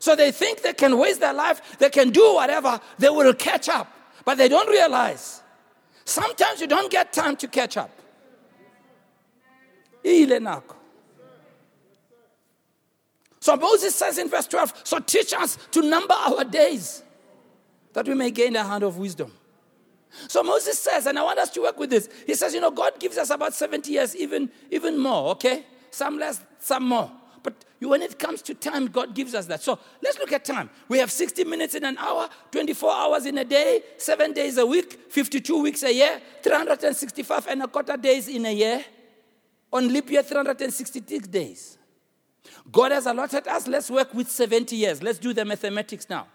So 0.00 0.14
they 0.14 0.32
think 0.32 0.60
they 0.62 0.74
can 0.74 0.98
waste 0.98 1.20
their 1.20 1.32
life, 1.32 1.78
they 1.78 1.88
can 1.88 2.10
do 2.10 2.34
whatever, 2.34 2.78
they 2.98 3.08
will 3.08 3.32
catch 3.32 3.68
up. 3.68 3.90
But 4.24 4.36
they 4.36 4.48
don't 4.48 4.68
realize 4.68 5.42
Sometimes 6.08 6.58
you 6.62 6.66
don't 6.66 6.90
get 6.90 7.12
time 7.12 7.36
to 7.36 7.46
catch 7.46 7.76
up. 7.76 7.90
So 13.40 13.56
Moses 13.56 13.94
says 13.94 14.16
in 14.16 14.30
verse 14.30 14.46
12, 14.46 14.72
so 14.84 15.00
teach 15.00 15.34
us 15.34 15.58
to 15.72 15.82
number 15.82 16.14
our 16.14 16.44
days 16.44 17.02
that 17.92 18.08
we 18.08 18.14
may 18.14 18.30
gain 18.30 18.54
the 18.54 18.64
hand 18.64 18.84
of 18.84 18.96
wisdom. 18.96 19.30
So 20.28 20.42
Moses 20.42 20.78
says, 20.78 21.04
and 21.04 21.18
I 21.18 21.22
want 21.22 21.40
us 21.40 21.50
to 21.50 21.60
work 21.60 21.78
with 21.78 21.90
this. 21.90 22.08
He 22.26 22.34
says, 22.34 22.54
you 22.54 22.60
know, 22.62 22.70
God 22.70 22.98
gives 22.98 23.18
us 23.18 23.28
about 23.28 23.52
70 23.52 23.92
years, 23.92 24.16
even, 24.16 24.50
even 24.70 24.98
more, 24.98 25.32
okay? 25.32 25.66
Some 25.90 26.18
less, 26.18 26.40
some 26.58 26.84
more. 26.84 27.12
But 27.42 27.64
when 27.80 28.02
it 28.02 28.18
comes 28.18 28.42
to 28.42 28.54
time, 28.54 28.86
God 28.86 29.14
gives 29.14 29.34
us 29.34 29.46
that. 29.46 29.62
So 29.62 29.78
let's 30.02 30.18
look 30.18 30.32
at 30.32 30.44
time. 30.44 30.70
We 30.88 30.98
have 30.98 31.10
60 31.10 31.44
minutes 31.44 31.74
in 31.74 31.84
an 31.84 31.96
hour, 31.98 32.28
24 32.50 32.92
hours 32.92 33.26
in 33.26 33.38
a 33.38 33.44
day, 33.44 33.82
seven 33.96 34.32
days 34.32 34.58
a 34.58 34.66
week, 34.66 35.10
52 35.10 35.62
weeks 35.62 35.82
a 35.82 35.92
year, 35.92 36.20
365 36.42 37.46
and 37.48 37.62
a 37.62 37.68
quarter 37.68 37.96
days 37.96 38.28
in 38.28 38.46
a 38.46 38.52
year. 38.52 38.84
On 39.72 39.92
leap 39.92 40.10
year, 40.10 40.22
366 40.22 41.28
days. 41.28 41.78
God 42.70 42.92
has 42.92 43.06
allotted 43.06 43.46
us, 43.46 43.68
let's 43.68 43.90
work 43.90 44.12
with 44.14 44.30
70 44.30 44.74
years. 44.76 45.02
Let's 45.02 45.18
do 45.18 45.32
the 45.32 45.44
mathematics 45.44 46.08
now. 46.08 46.26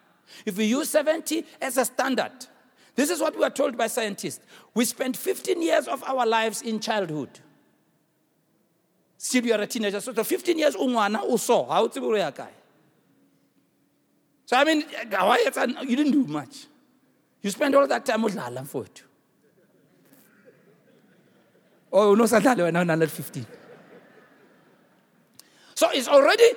If 0.46 0.58
we 0.58 0.66
use 0.66 0.90
70 0.90 1.46
as 1.62 1.78
a 1.78 1.86
standard, 1.86 2.32
this 2.96 3.10
is 3.10 3.20
what 3.20 3.36
we 3.38 3.44
are 3.44 3.50
told 3.50 3.78
by 3.78 3.88
scientists. 3.88 4.40
We 4.74 4.86
spend 4.86 5.18
15 5.18 5.62
years 5.62 5.88
of 5.88 6.04
our 6.04 6.26
lives 6.26 6.62
in 6.62 6.80
childhood 6.80 7.40
still 9.24 9.46
you 9.46 9.54
are 9.54 9.62
a 9.62 9.68
teenager. 9.68 10.02
So, 10.02 10.14
15 10.14 10.60
years 10.60 10.76
ungwana 10.76 11.24
uso, 11.24 11.64
how 11.66 11.88
to 11.88 12.00
kae. 12.02 12.48
So 14.46 14.58
I 14.58 14.64
mean, 14.66 14.84
you 15.88 15.96
didn't 15.96 16.12
do 16.12 16.26
much. 16.26 16.68
You 17.42 17.50
spend 17.50 17.74
all 17.76 17.88
that 17.88 18.06
time 18.06 18.22
with 18.22 18.36
Lala 18.36 18.66
for 18.66 18.84
it. 18.84 19.04
Oh, 21.92 22.16
no, 22.16 22.24
Sadale, 22.24 22.72
now 22.74 22.82
another 22.82 23.08
15. 23.08 23.46
So 25.76 25.90
it's 25.92 26.08
already 26.08 26.52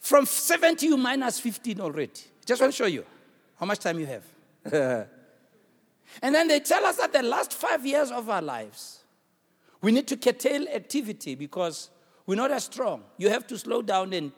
from 0.00 0.26
70 0.26 0.86
you 0.86 0.96
minus 0.96 1.38
15 1.38 1.80
already. 1.80 2.12
Just 2.44 2.60
want 2.60 2.72
to 2.72 2.76
show 2.76 2.86
you 2.86 3.04
how 3.58 3.66
much 3.66 3.78
time 3.78 4.00
you 4.00 4.06
have. 4.06 4.24
and 6.22 6.34
then 6.34 6.48
they 6.48 6.60
tell 6.60 6.84
us 6.84 6.96
that 6.96 7.12
the 7.12 7.22
last 7.22 7.52
five 7.52 7.84
years 7.86 8.10
of 8.10 8.28
our 8.28 8.42
lives, 8.42 8.99
we 9.82 9.92
need 9.92 10.06
to 10.08 10.16
curtail 10.16 10.66
activity 10.68 11.34
because 11.34 11.90
we're 12.26 12.36
not 12.36 12.50
as 12.50 12.64
strong. 12.64 13.02
You 13.18 13.30
have 13.30 13.46
to 13.48 13.58
slow 13.58 13.82
down 13.82 14.12
and 14.12 14.32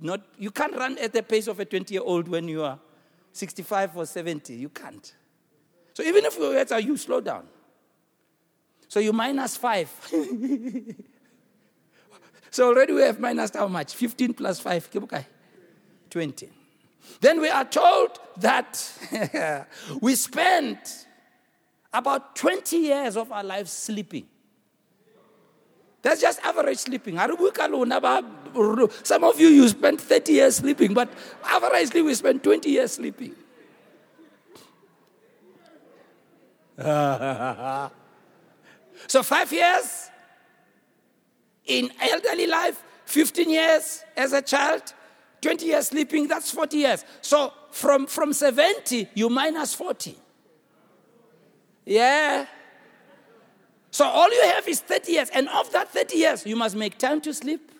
not, 0.00 0.20
you 0.36 0.50
can't 0.50 0.74
run 0.76 0.98
at 0.98 1.12
the 1.12 1.22
pace 1.22 1.46
of 1.46 1.60
a 1.60 1.64
20 1.64 1.94
year 1.94 2.02
old 2.04 2.28
when 2.28 2.48
you 2.48 2.62
are 2.62 2.78
65 3.32 3.96
or 3.96 4.06
70. 4.06 4.54
You 4.54 4.68
can't. 4.68 5.14
So 5.94 6.02
even 6.02 6.24
if 6.24 6.36
you're 6.38 6.52
better, 6.52 6.78
you 6.78 6.96
slow 6.96 7.20
down. 7.20 7.44
So 8.88 9.00
you 9.00 9.12
minus 9.12 9.56
five. 9.56 9.88
so 12.50 12.68
already 12.68 12.92
we 12.92 13.02
have 13.02 13.20
minus 13.20 13.54
how 13.54 13.68
much? 13.68 13.94
15 13.94 14.34
plus 14.34 14.60
5. 14.60 14.90
20. 16.10 16.50
Then 17.20 17.40
we 17.40 17.48
are 17.48 17.64
told 17.64 18.18
that 18.38 19.66
we 20.00 20.14
spent 20.14 21.06
about 21.92 22.36
20 22.36 22.76
years 22.76 23.16
of 23.16 23.32
our 23.32 23.44
lives 23.44 23.72
sleeping. 23.72 24.26
That's 26.02 26.20
just 26.20 26.44
average 26.44 26.78
sleeping. 26.78 27.16
Some 27.16 27.30
of 29.24 29.40
you, 29.40 29.48
you 29.48 29.68
spent 29.68 30.00
30 30.00 30.32
years 30.32 30.56
sleeping, 30.56 30.94
but 30.94 31.08
averagely 31.44 32.04
we 32.04 32.12
spend 32.14 32.42
20 32.42 32.68
years 32.68 32.92
sleeping. 32.92 33.36
so, 39.06 39.22
five 39.22 39.52
years 39.52 40.10
in 41.66 41.92
elderly 42.00 42.48
life, 42.48 42.82
15 43.04 43.50
years 43.50 44.02
as 44.16 44.32
a 44.32 44.42
child, 44.42 44.82
20 45.42 45.66
years 45.66 45.88
sleeping, 45.88 46.26
that's 46.26 46.50
40 46.50 46.76
years. 46.76 47.04
So, 47.20 47.52
from, 47.70 48.06
from 48.06 48.32
70, 48.32 49.10
you 49.14 49.28
minus 49.28 49.74
40. 49.74 50.16
Yeah. 51.84 52.46
So 53.92 54.06
all 54.06 54.28
you 54.32 54.42
have 54.54 54.66
is 54.66 54.80
30 54.80 55.12
years. 55.12 55.30
And 55.30 55.48
of 55.50 55.70
that 55.72 55.90
30 55.90 56.16
years, 56.16 56.46
you 56.46 56.56
must 56.56 56.74
make 56.74 56.98
time 56.98 57.20
to 57.20 57.32
sleep. 57.32 57.70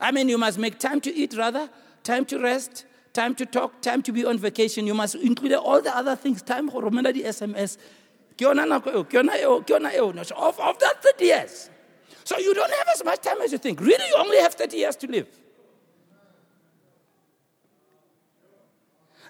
I 0.00 0.10
mean, 0.10 0.28
you 0.28 0.36
must 0.36 0.58
make 0.58 0.80
time 0.80 1.00
to 1.02 1.14
eat, 1.14 1.34
rather, 1.34 1.70
time 2.02 2.24
to 2.26 2.40
rest, 2.40 2.84
time 3.12 3.36
to 3.36 3.46
talk, 3.46 3.80
time 3.80 4.02
to 4.02 4.12
be 4.12 4.26
on 4.26 4.38
vacation. 4.38 4.88
You 4.88 4.94
must 4.94 5.14
include 5.14 5.52
all 5.52 5.80
the 5.80 5.96
other 5.96 6.16
things, 6.16 6.42
time 6.42 6.68
for 6.68 6.82
remember 6.82 7.12
the 7.12 7.22
SMS. 7.22 7.78
Of, 10.36 10.60
of 10.60 10.78
that 10.80 11.02
30 11.02 11.24
years. 11.24 11.70
So 12.24 12.36
you 12.38 12.52
don't 12.52 12.72
have 12.72 12.88
as 12.92 13.04
much 13.04 13.20
time 13.20 13.40
as 13.40 13.52
you 13.52 13.58
think. 13.58 13.80
Really, 13.80 14.04
you 14.08 14.16
only 14.16 14.38
have 14.38 14.54
30 14.54 14.76
years 14.76 14.96
to 14.96 15.06
live. 15.06 15.28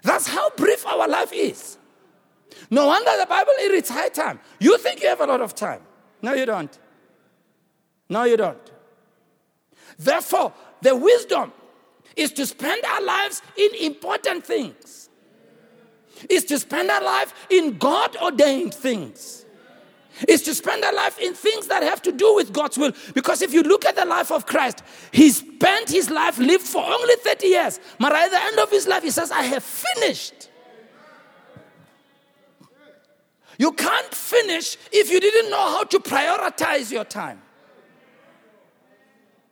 That's 0.01 0.27
how 0.27 0.49
brief 0.51 0.83
our 0.87 1.07
life 1.07 1.31
is. 1.31 1.77
No 2.69 2.87
wonder 2.87 3.11
the 3.19 3.25
Bible 3.25 3.51
reads 3.69 3.89
high 3.89 4.09
time. 4.09 4.39
You 4.59 4.77
think 4.77 5.01
you 5.01 5.09
have 5.09 5.21
a 5.21 5.25
lot 5.25 5.41
of 5.41 5.55
time. 5.55 5.81
No, 6.21 6.33
you 6.33 6.45
don't. 6.45 6.77
No, 8.09 8.23
you 8.23 8.37
don't. 8.37 8.71
Therefore, 9.97 10.53
the 10.81 10.95
wisdom 10.95 11.51
is 12.15 12.31
to 12.33 12.45
spend 12.45 12.83
our 12.85 13.01
lives 13.01 13.41
in 13.57 13.75
important 13.75 14.45
things, 14.45 15.09
is 16.29 16.45
to 16.45 16.59
spend 16.59 16.89
our 16.89 17.03
life 17.03 17.33
in 17.49 17.77
God 17.77 18.15
ordained 18.17 18.73
things. 18.73 19.45
Is 20.29 20.43
to 20.43 20.55
spend 20.55 20.81
our 20.85 20.93
life 20.93 21.19
in 21.19 21.33
things 21.33 21.67
that 21.67 21.83
have 21.83 22.01
to 22.03 22.11
do 22.13 22.35
with 22.35 22.53
God's 22.53 22.77
will. 22.77 22.93
Because 23.13 23.41
if 23.41 23.53
you 23.53 23.63
look 23.63 23.83
at 23.83 23.97
the 23.97 24.05
life 24.05 24.31
of 24.31 24.45
Christ, 24.45 24.81
he 25.11 25.29
spent 25.29 25.89
his 25.89 26.09
life, 26.09 26.37
lived 26.37 26.63
for 26.63 26.81
only 26.81 27.15
30 27.15 27.47
years. 27.47 27.81
But 27.99 28.13
at 28.13 28.31
the 28.31 28.41
end 28.41 28.59
of 28.59 28.71
his 28.71 28.87
life, 28.87 29.03
he 29.03 29.11
says, 29.11 29.29
I 29.29 29.41
have 29.41 29.61
finished. 29.61 30.49
You 33.57 33.71
can't 33.71 34.13
finish 34.13 34.77
if 34.91 35.09
you 35.09 35.19
didn't 35.19 35.49
know 35.49 35.57
how 35.57 35.83
to 35.85 35.99
prioritize 35.99 36.91
your 36.91 37.05
time. 37.05 37.41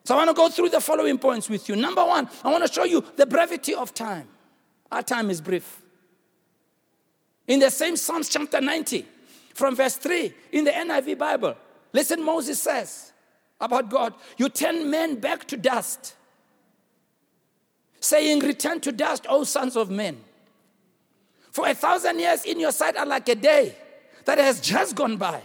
So 0.05 0.15
I 0.15 0.17
want 0.17 0.29
to 0.29 0.33
go 0.33 0.49
through 0.49 0.69
the 0.69 0.81
following 0.81 1.17
points 1.17 1.49
with 1.49 1.69
you. 1.69 1.75
Number 1.75 2.03
one, 2.03 2.29
I 2.43 2.51
want 2.51 2.65
to 2.67 2.71
show 2.71 2.83
you 2.83 3.03
the 3.15 3.25
brevity 3.25 3.73
of 3.73 3.93
time. 3.93 4.27
Our 4.91 5.01
time 5.01 5.29
is 5.29 5.39
brief. 5.39 5.81
In 7.47 7.59
the 7.59 7.69
same 7.69 7.95
Psalms 7.95 8.29
chapter 8.29 8.59
90, 8.59 9.05
from 9.53 9.75
verse 9.75 9.95
3 9.97 10.33
in 10.51 10.65
the 10.65 10.71
NIV 10.71 11.17
Bible, 11.17 11.55
listen, 11.93 12.23
Moses 12.23 12.61
says 12.61 13.13
about 13.61 13.89
God, 13.89 14.13
You 14.37 14.49
turn 14.49 14.89
men 14.89 15.19
back 15.19 15.47
to 15.47 15.57
dust, 15.57 16.15
saying, 17.99 18.39
Return 18.39 18.81
to 18.81 18.91
dust, 18.91 19.25
O 19.29 19.45
sons 19.45 19.77
of 19.77 19.89
men. 19.89 20.21
For 21.51 21.67
a 21.67 21.73
thousand 21.73 22.19
years 22.19 22.43
in 22.45 22.59
your 22.59 22.71
sight 22.71 22.97
are 22.97 23.05
like 23.05 23.29
a 23.29 23.35
day 23.35 23.75
that 24.25 24.37
has 24.37 24.59
just 24.59 24.95
gone 24.95 25.17
by, 25.17 25.41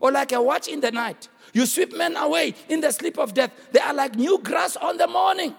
or 0.00 0.12
like 0.12 0.32
a 0.32 0.42
watch 0.42 0.68
in 0.68 0.80
the 0.80 0.90
night. 0.90 1.28
You 1.52 1.66
sweep 1.66 1.96
men 1.96 2.16
away 2.16 2.54
in 2.68 2.80
the 2.80 2.90
sleep 2.90 3.18
of 3.18 3.34
death. 3.34 3.52
They 3.72 3.80
are 3.80 3.94
like 3.94 4.16
new 4.16 4.38
grass 4.38 4.76
on 4.76 4.96
the 4.96 5.06
morning. 5.06 5.54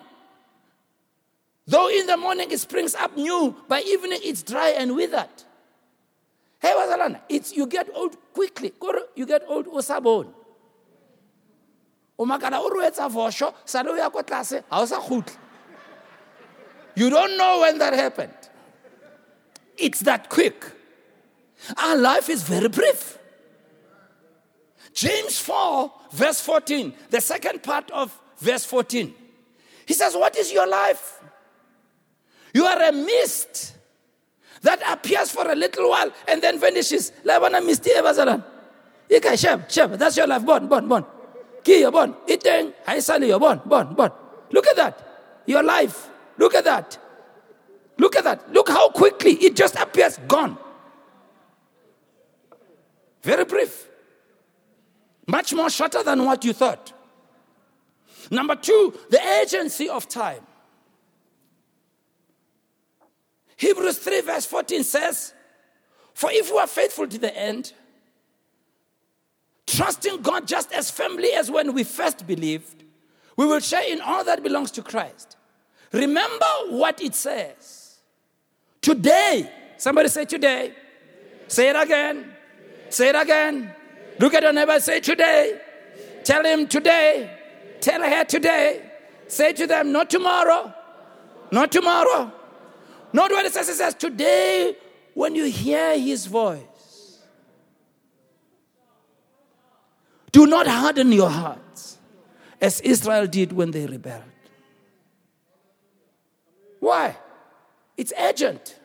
Though 1.67 1.89
in 1.89 2.05
the 2.05 2.17
morning 2.17 2.51
it 2.51 2.59
springs 2.59 2.93
up 2.95 3.15
new, 3.15 3.55
by 3.67 3.81
evening 3.81 4.19
it's 4.23 4.43
dry 4.43 4.69
and 4.77 4.95
withered. 4.95 5.29
Hey, 6.59 6.73
Wazalana, 6.75 7.21
it's 7.29 7.55
you 7.55 7.65
get 7.67 7.89
old 7.93 8.17
quickly. 8.33 8.73
You 9.15 9.25
get 9.25 9.43
old 9.47 9.67
usabon. 9.67 10.33
o 12.17 12.23
o 14.91 15.23
you 16.97 17.09
don't 17.09 17.37
know 17.37 17.59
when 17.59 17.77
that 17.77 17.93
happened 17.93 18.31
it's 19.77 19.99
that 20.01 20.29
quick 20.29 20.74
our 21.77 21.97
life 21.97 22.29
is 22.29 22.43
very 22.43 22.67
brief 22.67 23.17
james 24.93 25.39
4 25.39 25.91
verse 26.11 26.41
14 26.41 26.93
the 27.09 27.21
second 27.21 27.63
part 27.63 27.89
of 27.91 28.17
verse 28.37 28.65
14 28.65 29.13
he 29.85 29.93
says 29.93 30.15
what 30.15 30.35
is 30.37 30.51
your 30.51 30.67
life 30.67 31.21
you 32.53 32.65
are 32.65 32.81
a 32.83 32.91
mist 32.91 33.75
that 34.65 34.81
appears 34.89 35.31
for 35.31 35.49
a 35.49 35.55
little 35.55 35.89
while 35.89 36.11
and 36.27 36.41
then 36.41 36.59
vanishes. 36.59 37.11
Labana 37.23 37.61
misti 37.61 37.91
ebazalan. 37.93 38.43
Ika 39.09 39.29
shab, 39.37 39.67
shab. 39.69 39.97
That's 39.97 40.17
your 40.17 40.27
life. 40.27 40.45
Bon, 40.45 40.67
bon, 40.67 40.87
bon. 40.87 41.05
Ki 41.63 41.81
your 41.81 41.91
bon. 41.91 42.13
Iteng. 42.27 42.73
Haisali 42.87 43.27
your 43.27 43.39
bon, 43.39 43.61
bon, 43.65 43.93
bon. 43.93 44.09
Look 44.51 44.67
at 44.67 44.75
that. 44.75 45.41
Your 45.45 45.63
life. 45.63 46.09
Look 46.37 46.55
at 46.55 46.63
that. 46.63 46.97
Look 47.97 48.15
at 48.15 48.23
that. 48.23 48.51
Look 48.51 48.69
how 48.69 48.89
quickly 48.89 49.33
it 49.33 49.55
just 49.55 49.75
appears 49.75 50.17
gone. 50.27 50.57
Very 53.25 53.43
brief. 53.43 53.87
Much 55.25 55.51
more 55.51 55.71
shorter 55.71 56.03
than 56.03 56.23
what 56.25 56.45
you 56.45 56.53
thought. 56.53 56.93
Number 58.29 58.55
two, 58.55 58.93
the 59.09 59.19
agency 59.41 59.89
of 59.89 60.07
time. 60.07 60.41
Hebrews 63.57 63.97
3, 63.97 64.21
verse 64.21 64.45
14 64.45 64.83
says, 64.83 65.33
For 66.13 66.29
if 66.31 66.51
we 66.51 66.59
are 66.59 66.67
faithful 66.67 67.07
to 67.07 67.17
the 67.17 67.35
end, 67.35 67.73
trusting 69.65 70.21
God 70.21 70.47
just 70.47 70.71
as 70.71 70.91
firmly 70.91 71.31
as 71.31 71.49
when 71.49 71.73
we 71.73 71.83
first 71.83 72.27
believed, 72.27 72.83
we 73.37 73.47
will 73.47 73.59
share 73.59 73.91
in 73.91 74.01
all 74.01 74.23
that 74.23 74.43
belongs 74.43 74.69
to 74.71 74.83
Christ. 74.83 75.35
Remember 75.91 76.45
what 76.69 77.01
it 77.01 77.15
says. 77.15 77.97
Today, 78.81 79.51
somebody 79.77 80.09
say 80.09 80.25
today. 80.25 80.73
Say 81.47 81.69
it 81.69 81.75
again. 81.75 82.34
Say 82.89 83.09
it 83.09 83.15
again. 83.15 83.73
Look 84.19 84.33
at 84.33 84.43
your 84.43 84.53
neighbor, 84.53 84.79
say 84.79 84.99
today. 84.99 85.59
Tell 86.23 86.43
him 86.45 86.67
today. 86.67 87.29
Tell 87.81 88.01
her 88.01 88.23
today. 88.23 88.89
Say 89.27 89.53
to 89.53 89.67
them, 89.67 89.91
not 89.91 90.09
tomorrow. 90.09 90.73
Not 91.51 91.71
tomorrow. 91.71 92.31
Not 93.13 93.31
what 93.31 93.45
it 93.45 93.53
says. 93.53 93.69
It 93.69 93.75
says, 93.75 93.95
Today, 93.95 94.75
when 95.13 95.35
you 95.35 95.45
hear 95.45 95.97
his 95.97 96.25
voice, 96.25 97.19
do 100.31 100.45
not 100.45 100.67
harden 100.67 101.11
your 101.11 101.29
hearts 101.29 101.97
as 102.59 102.81
Israel 102.81 103.27
did 103.27 103.53
when 103.53 103.71
they 103.71 103.85
rebelled. 103.85 104.23
Why? 106.79 107.15
It's 107.97 108.11
urgent. 108.19 108.77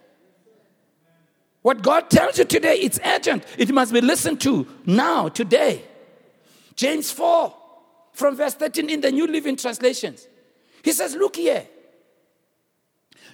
What 1.62 1.82
God 1.82 2.08
tells 2.08 2.38
you 2.38 2.44
today, 2.44 2.76
it's 2.76 2.98
urgent. 3.04 3.44
It 3.58 3.70
must 3.70 3.92
be 3.92 4.00
listened 4.00 4.40
to 4.42 4.66
now, 4.86 5.28
today. 5.28 5.84
James 6.74 7.10
4, 7.10 7.54
from 8.12 8.36
verse 8.36 8.54
13 8.54 8.88
in 8.88 9.00
the 9.02 9.12
New 9.12 9.26
Living 9.26 9.56
Translations. 9.56 10.26
He 10.82 10.92
says, 10.92 11.14
Look 11.14 11.36
here. 11.36 11.66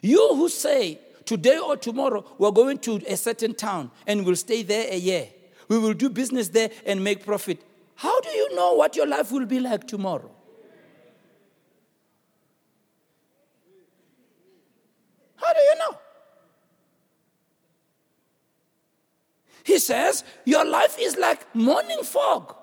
You 0.03 0.35
who 0.35 0.49
say, 0.49 1.01
today 1.25 1.59
or 1.59 1.77
tomorrow, 1.77 2.25
we're 2.39 2.51
going 2.51 2.79
to 2.79 3.01
a 3.07 3.17
certain 3.17 3.55
town 3.55 3.91
and 4.07 4.25
we'll 4.25 4.37
stay 4.37 4.62
there 4.62 4.87
a 4.91 4.97
year. 4.97 5.29
We 5.69 5.79
will 5.79 5.95
do 5.95 6.09
business 6.11 6.49
there 6.49 6.71
and 6.85 7.03
make 7.03 7.25
profit. 7.25 7.62
How 7.97 8.21
do 8.21 8.29
you 8.29 8.55
know 8.55 8.75
what 8.75 8.95
your 8.95 9.07
life 9.07 9.33
will 9.33 9.47
be 9.47 9.59
like 9.59 9.87
tomorrow? 9.87 10.31
How 15.37 15.53
do 15.53 15.61
you 15.61 15.79
know? 15.79 15.99
He 19.67 19.81
says, 19.81 20.23
Your 20.45 20.65
life 20.65 20.97
is 20.97 21.17
like 21.17 21.53
morning 21.53 22.05
fog. 22.05 22.55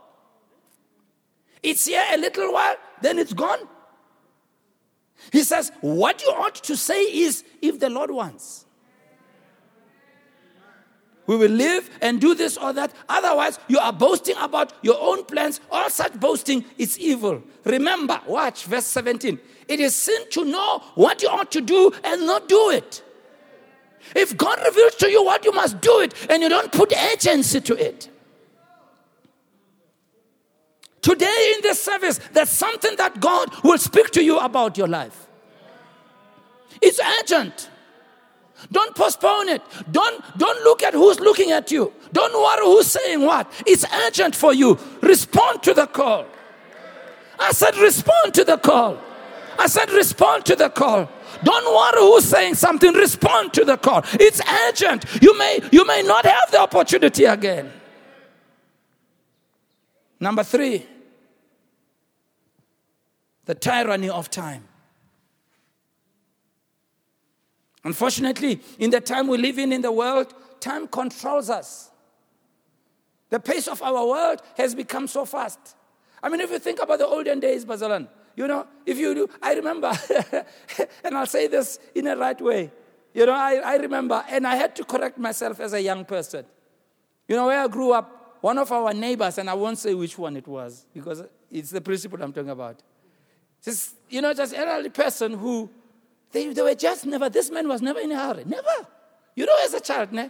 It's 1.62 1.86
here 1.86 2.04
a 2.14 2.18
little 2.18 2.54
while, 2.54 2.78
then 3.02 3.20
it's 3.20 3.34
gone. 3.34 3.60
He 5.30 5.44
says, 5.44 5.74
What 5.82 6.22
you 6.22 6.30
ought 6.30 6.56
to 6.56 6.78
say 6.78 7.02
is, 7.02 7.44
if 7.62 7.78
the 7.82 7.90
Lord 7.90 8.10
wants. 8.10 8.66
We 11.28 11.36
will 11.36 11.52
live 11.52 11.90
and 12.02 12.22
do 12.22 12.36
this 12.36 12.56
or 12.58 12.72
that. 12.72 12.94
Otherwise, 13.10 13.60
you 13.68 13.80
are 13.80 13.92
boasting 13.92 14.38
about 14.40 14.72
your 14.82 14.98
own 14.98 15.26
plans. 15.26 15.60
All 15.70 15.90
such 15.90 16.18
boasting 16.18 16.64
is 16.78 16.98
evil. 16.98 17.44
Remember, 17.66 18.22
watch 18.26 18.64
verse 18.64 18.86
17. 18.86 19.40
It 19.68 19.82
is 19.82 19.94
sin 19.94 20.22
to 20.32 20.46
know 20.46 20.80
what 20.96 21.22
you 21.22 21.28
ought 21.28 21.52
to 21.52 21.60
do 21.60 21.92
and 22.06 22.26
not 22.26 22.48
do 22.48 22.70
it. 22.70 23.04
If 24.16 24.38
God 24.38 24.60
reveals 24.66 24.96
to 24.96 25.10
you 25.10 25.24
what 25.24 25.46
you 25.46 25.52
must 25.52 25.82
do 25.82 26.00
it 26.02 26.14
and 26.30 26.44
you 26.44 26.50
don't 26.50 26.72
put 26.72 26.94
agency 26.94 27.62
to 27.62 27.76
it, 27.76 28.10
Today 31.04 31.54
in 31.56 31.62
this 31.62 31.82
service, 31.82 32.18
there's 32.32 32.50
something 32.50 32.96
that 32.96 33.20
God 33.20 33.54
will 33.62 33.78
speak 33.78 34.12
to 34.12 34.24
you 34.24 34.40
about 34.40 34.78
your 34.78 34.88
life. 34.88 35.28
It's 36.82 36.98
urgent. 37.20 37.70
Don't 38.72 38.96
postpone 38.96 39.50
it. 39.50 39.62
Don't, 39.92 40.24
don't 40.38 40.64
look 40.64 40.82
at 40.82 40.94
who's 40.94 41.20
looking 41.20 41.52
at 41.52 41.72
you. 41.72 41.92
Don't 42.14 42.34
worry 42.34 42.66
who's 42.66 42.88
saying 42.88 43.22
what. 43.22 43.52
It's 43.68 43.86
urgent 44.06 44.34
for 44.34 44.54
you. 44.54 44.80
Respond 45.02 45.62
to 45.64 45.74
the 45.74 45.88
call. 45.88 46.26
I 47.38 47.52
said, 47.52 47.76
respond 47.76 48.34
to 48.36 48.46
the 48.46 48.58
call. 48.58 48.98
I 49.60 49.68
said, 49.68 49.92
respond 49.92 50.46
to 50.46 50.56
the 50.56 50.70
call. 50.70 51.10
Don't 51.44 51.76
worry 51.76 52.02
who's 52.02 52.26
saying 52.26 52.56
something. 52.56 52.94
Respond 52.94 53.54
to 53.54 53.66
the 53.66 53.78
call. 53.78 54.04
It's 54.14 54.42
urgent. 54.68 55.06
You 55.22 55.38
may, 55.38 55.60
you 55.72 55.86
may 55.86 56.04
not 56.04 56.26
have 56.26 56.52
the 56.52 56.60
opportunity 56.60 57.26
again. 57.26 57.72
Number 60.20 60.44
three, 60.44 60.86
the 63.46 63.56
tyranny 63.56 64.10
of 64.10 64.30
time. 64.30 64.64
Unfortunately, 67.84 68.62
in 68.80 68.90
the 68.90 69.02
time 69.02 69.28
we 69.28 69.38
live 69.38 69.60
in 69.60 69.74
in 69.74 69.82
the 69.82 69.92
world, 69.92 70.34
time 70.62 70.88
controls 70.88 71.50
us. 71.50 71.90
The 73.30 73.40
pace 73.40 73.68
of 73.68 73.82
our 73.82 74.08
world 74.08 74.42
has 74.56 74.74
become 74.74 75.08
so 75.08 75.26
fast. 75.26 75.60
I 76.22 76.30
mean, 76.30 76.40
if 76.40 76.52
you 76.52 76.60
think 76.60 76.80
about 76.82 77.00
the 77.00 77.08
olden 77.08 77.42
days, 77.42 77.66
Bazalan, 77.66 78.08
you 78.36 78.48
know, 78.48 78.68
if 78.86 78.98
you 78.98 79.14
do, 79.14 79.30
I 79.42 79.54
remember, 79.54 79.92
and 81.04 81.18
I'll 81.18 81.26
say 81.26 81.48
this 81.48 81.80
in 81.94 82.08
a 82.08 82.16
right 82.16 82.40
way. 82.40 82.72
You 83.14 83.28
know, 83.28 83.34
I, 83.34 83.56
I 83.64 83.76
remember, 83.76 84.24
and 84.28 84.48
I 84.48 84.56
had 84.56 84.76
to 84.78 84.84
correct 84.84 85.18
myself 85.18 85.60
as 85.60 85.74
a 85.74 85.82
young 85.82 86.04
person. 86.04 86.46
You 87.28 87.36
know, 87.36 87.46
where 87.46 87.62
I 87.62 87.68
grew 87.68 87.92
up, 87.94 88.40
one 88.42 88.58
of 88.58 88.72
our 88.72 88.94
neighbors, 88.94 89.38
and 89.38 89.50
I 89.50 89.54
won't 89.54 89.78
say 89.78 89.94
which 89.94 90.18
one 90.18 90.36
it 90.36 90.48
was, 90.48 90.86
because 90.94 91.24
it's 91.52 91.70
the 91.70 91.82
principle 91.82 92.22
I'm 92.22 92.34
talking 92.34 92.50
about. 92.50 92.82
Just, 93.64 93.96
you 94.10 94.22
know, 94.22 94.34
just 94.34 94.54
an 94.54 94.68
elderly 94.68 94.90
person 94.90 95.34
who, 95.34 95.70
they, 96.32 96.52
they 96.52 96.62
were 96.62 96.76
just 96.76 97.06
never, 97.06 97.30
this 97.30 97.52
man 97.52 97.68
was 97.68 97.82
never 97.82 98.00
in 98.00 98.12
a 98.12 98.20
hurry. 98.20 98.44
Never. 98.46 98.88
You 99.36 99.46
know, 99.46 99.56
as 99.64 99.74
a 99.74 99.80
child, 99.80 100.12
ne? 100.12 100.30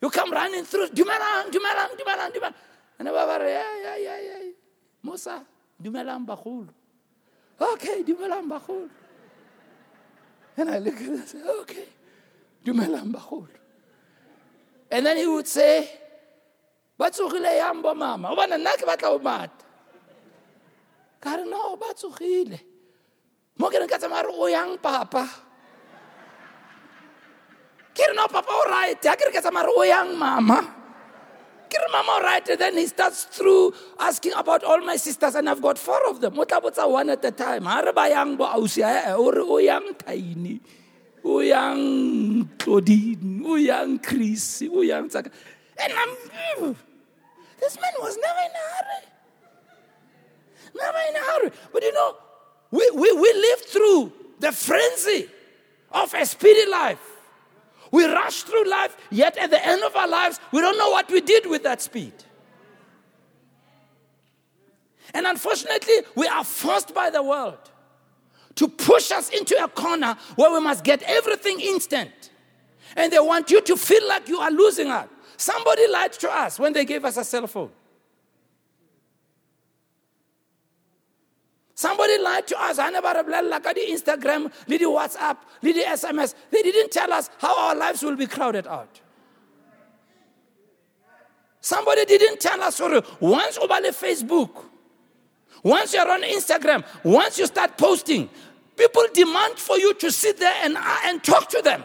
You 0.00 0.10
come 0.10 0.30
running 0.30 0.64
through, 0.64 0.88
dumelang, 0.88 1.50
dumelang, 1.50 1.96
dumelang, 1.98 2.32
dumelang. 2.32 2.54
And 2.98 3.08
the 3.08 3.12
yeah, 3.12 3.62
yeah, 3.82 3.96
yeah, 3.96 4.20
yeah. 4.20 4.50
Musa, 5.02 5.44
dumelang 5.82 6.26
bakul. 6.26 6.68
Okay, 7.60 8.02
dumelang 8.02 8.50
bakul. 8.50 8.88
And 10.56 10.70
I 10.70 10.78
look 10.78 10.94
at 10.94 11.02
him 11.02 11.14
and 11.14 11.28
say, 11.28 11.42
okay, 11.62 11.88
dumelang 12.64 13.12
bakul. 13.14 13.48
And 14.90 15.06
then 15.06 15.16
he 15.16 15.26
would 15.26 15.46
say, 15.46 15.88
batsogile 16.98 17.58
yambo 17.58 17.94
mama. 17.96 18.34
Obana 18.34 18.58
nna 18.58 18.76
ke 18.78 18.86
batla 18.86 19.10
o 19.14 19.18
mata 19.18 19.64
ka 21.24 21.40
re 21.40 21.44
no 21.48 21.76
ba 21.80 21.88
tsogile 21.96 22.60
mo 23.56 23.72
ke 23.72 23.80
reng 23.80 23.88
o 23.88 24.76
papa 24.76 25.24
ke 27.96 28.04
re 28.04 28.12
no 28.12 28.28
papa 28.28 28.52
o 28.52 28.62
right 28.68 29.00
ha 29.00 29.16
ke 29.16 29.24
o 29.32 29.80
mama 30.12 30.83
Mama, 31.90 32.20
right? 32.22 32.48
And 32.48 32.58
then 32.60 32.74
he 32.76 32.86
starts 32.86 33.24
through 33.24 33.74
asking 33.98 34.32
about 34.34 34.64
all 34.64 34.80
my 34.80 34.96
sisters, 34.96 35.34
and 35.34 35.48
I've 35.48 35.62
got 35.62 35.78
four 35.78 36.08
of 36.08 36.20
them. 36.20 36.34
Mutabutsa 36.34 36.90
one 36.90 37.10
at 37.10 37.24
a 37.24 37.30
time. 37.30 37.64
Uyang 41.24 42.46
Claudine, 42.58 43.40
uyang 43.40 44.02
Chris, 44.02 44.60
uyang 44.60 45.08
Zaka. 45.08 45.32
And 45.80 45.92
I'm, 45.92 46.08
mm, 46.60 46.76
this 47.58 47.80
man 47.80 47.92
was 47.98 48.18
never 48.20 48.40
in 48.44 48.52
a 48.52 48.64
hurry. 48.76 49.02
Never 50.76 50.98
in 51.08 51.16
a 51.16 51.18
hurry. 51.18 51.50
But 51.72 51.82
you 51.82 51.92
know, 51.94 52.16
we, 52.70 52.90
we, 52.94 53.12
we 53.12 53.32
lived 53.32 53.64
through 53.64 54.12
the 54.38 54.52
frenzy 54.52 55.28
of 55.92 56.12
a 56.12 56.26
speedy 56.26 56.70
life. 56.70 57.13
We 57.94 58.06
rush 58.06 58.42
through 58.42 58.68
life, 58.68 58.96
yet 59.12 59.38
at 59.38 59.50
the 59.50 59.64
end 59.64 59.84
of 59.84 59.94
our 59.94 60.08
lives, 60.08 60.40
we 60.50 60.60
don't 60.60 60.76
know 60.76 60.90
what 60.90 61.08
we 61.12 61.20
did 61.20 61.46
with 61.46 61.62
that 61.62 61.80
speed. 61.80 62.12
And 65.14 65.24
unfortunately, 65.28 65.94
we 66.16 66.26
are 66.26 66.42
forced 66.42 66.92
by 66.92 67.10
the 67.10 67.22
world 67.22 67.70
to 68.56 68.66
push 68.66 69.12
us 69.12 69.28
into 69.28 69.54
a 69.62 69.68
corner 69.68 70.16
where 70.34 70.52
we 70.52 70.58
must 70.58 70.82
get 70.82 71.04
everything 71.04 71.60
instant. 71.60 72.30
And 72.96 73.12
they 73.12 73.20
want 73.20 73.52
you 73.52 73.60
to 73.60 73.76
feel 73.76 74.08
like 74.08 74.28
you 74.28 74.40
are 74.40 74.50
losing 74.50 74.88
out. 74.88 75.08
Somebody 75.36 75.86
lied 75.86 76.14
to 76.14 76.28
us 76.28 76.58
when 76.58 76.72
they 76.72 76.84
gave 76.84 77.04
us 77.04 77.16
a 77.16 77.22
cell 77.22 77.46
phone. 77.46 77.70
Somebody 81.74 82.18
lied 82.18 82.46
to 82.48 82.62
us. 82.62 82.78
I 82.78 82.90
never 82.90 83.08
like 83.42 83.62
the 83.64 83.86
Instagram, 83.88 84.52
the 84.66 84.78
WhatsApp, 84.78 85.38
the 85.60 85.72
SMS. 85.72 86.34
They 86.50 86.62
didn't 86.62 86.92
tell 86.92 87.12
us 87.12 87.30
how 87.38 87.68
our 87.68 87.74
lives 87.74 88.02
will 88.02 88.16
be 88.16 88.26
crowded 88.26 88.66
out. 88.66 89.00
Somebody 91.60 92.04
didn't 92.04 92.40
tell 92.40 92.60
us, 92.62 92.76
sorry, 92.76 93.00
once 93.20 93.56
over 93.58 93.80
the 93.80 93.88
Facebook, 93.88 94.66
once 95.62 95.94
you're 95.94 96.08
on 96.08 96.22
Instagram, 96.22 96.84
once 97.02 97.38
you 97.38 97.46
start 97.46 97.78
posting, 97.78 98.28
people 98.76 99.02
demand 99.14 99.58
for 99.58 99.78
you 99.78 99.94
to 99.94 100.12
sit 100.12 100.38
there 100.38 100.54
and, 100.62 100.76
uh, 100.76 100.98
and 101.04 101.24
talk 101.24 101.48
to 101.48 101.62
them. 101.62 101.82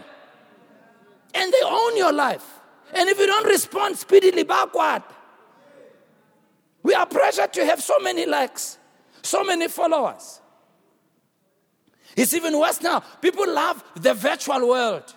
And 1.33 1.53
they 1.53 1.61
own 1.65 1.95
your 1.95 2.11
life. 2.11 2.59
And 2.93 3.07
if 3.07 3.17
you 3.17 3.25
don't 3.25 3.47
respond 3.47 3.97
speedily, 3.97 4.43
backward. 4.43 5.03
We 6.83 6.93
are 6.93 7.05
pressured 7.05 7.53
to 7.53 7.65
have 7.65 7.81
so 7.81 7.97
many 7.99 8.25
likes. 8.25 8.78
So 9.29 9.43
many 9.43 9.67
followers. 9.67 10.41
It's 12.15 12.33
even 12.33 12.57
worse 12.57 12.81
now. 12.81 13.01
People 13.21 13.47
love 13.47 13.83
the 13.95 14.15
virtual 14.15 14.67
world. 14.67 15.13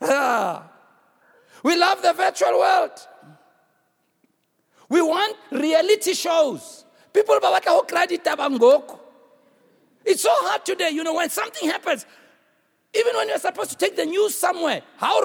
Ah. 0.00 0.70
We 1.62 1.76
love 1.76 2.00
the 2.00 2.14
virtual 2.14 2.58
world. 2.58 2.92
We 4.88 5.02
want 5.02 5.36
reality 5.50 6.14
shows. 6.14 6.86
People 7.12 7.38
It's 10.06 10.22
so 10.22 10.30
hard 10.32 10.64
today, 10.64 10.88
you 10.88 11.04
know, 11.04 11.12
when 11.12 11.28
something 11.28 11.68
happens, 11.68 12.06
even 12.94 13.14
when 13.16 13.28
you're 13.28 13.38
supposed 13.38 13.68
to 13.68 13.76
take 13.76 13.96
the 13.96 14.06
news 14.06 14.34
somewhere, 14.34 14.80
how 14.96 15.22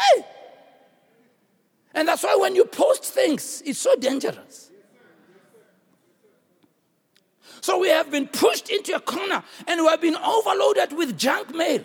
Hey, 0.00 0.24
and 1.96 2.06
that's 2.06 2.22
why 2.22 2.36
when 2.36 2.54
you 2.54 2.66
post 2.66 3.04
things, 3.04 3.62
it's 3.64 3.78
so 3.78 3.96
dangerous. 3.96 4.70
So 7.62 7.78
we 7.78 7.88
have 7.88 8.10
been 8.10 8.28
pushed 8.28 8.68
into 8.68 8.94
a 8.94 9.00
corner 9.00 9.42
and 9.66 9.80
we 9.80 9.86
have 9.88 10.02
been 10.02 10.14
overloaded 10.14 10.92
with 10.92 11.18
junk 11.18 11.54
mail, 11.54 11.82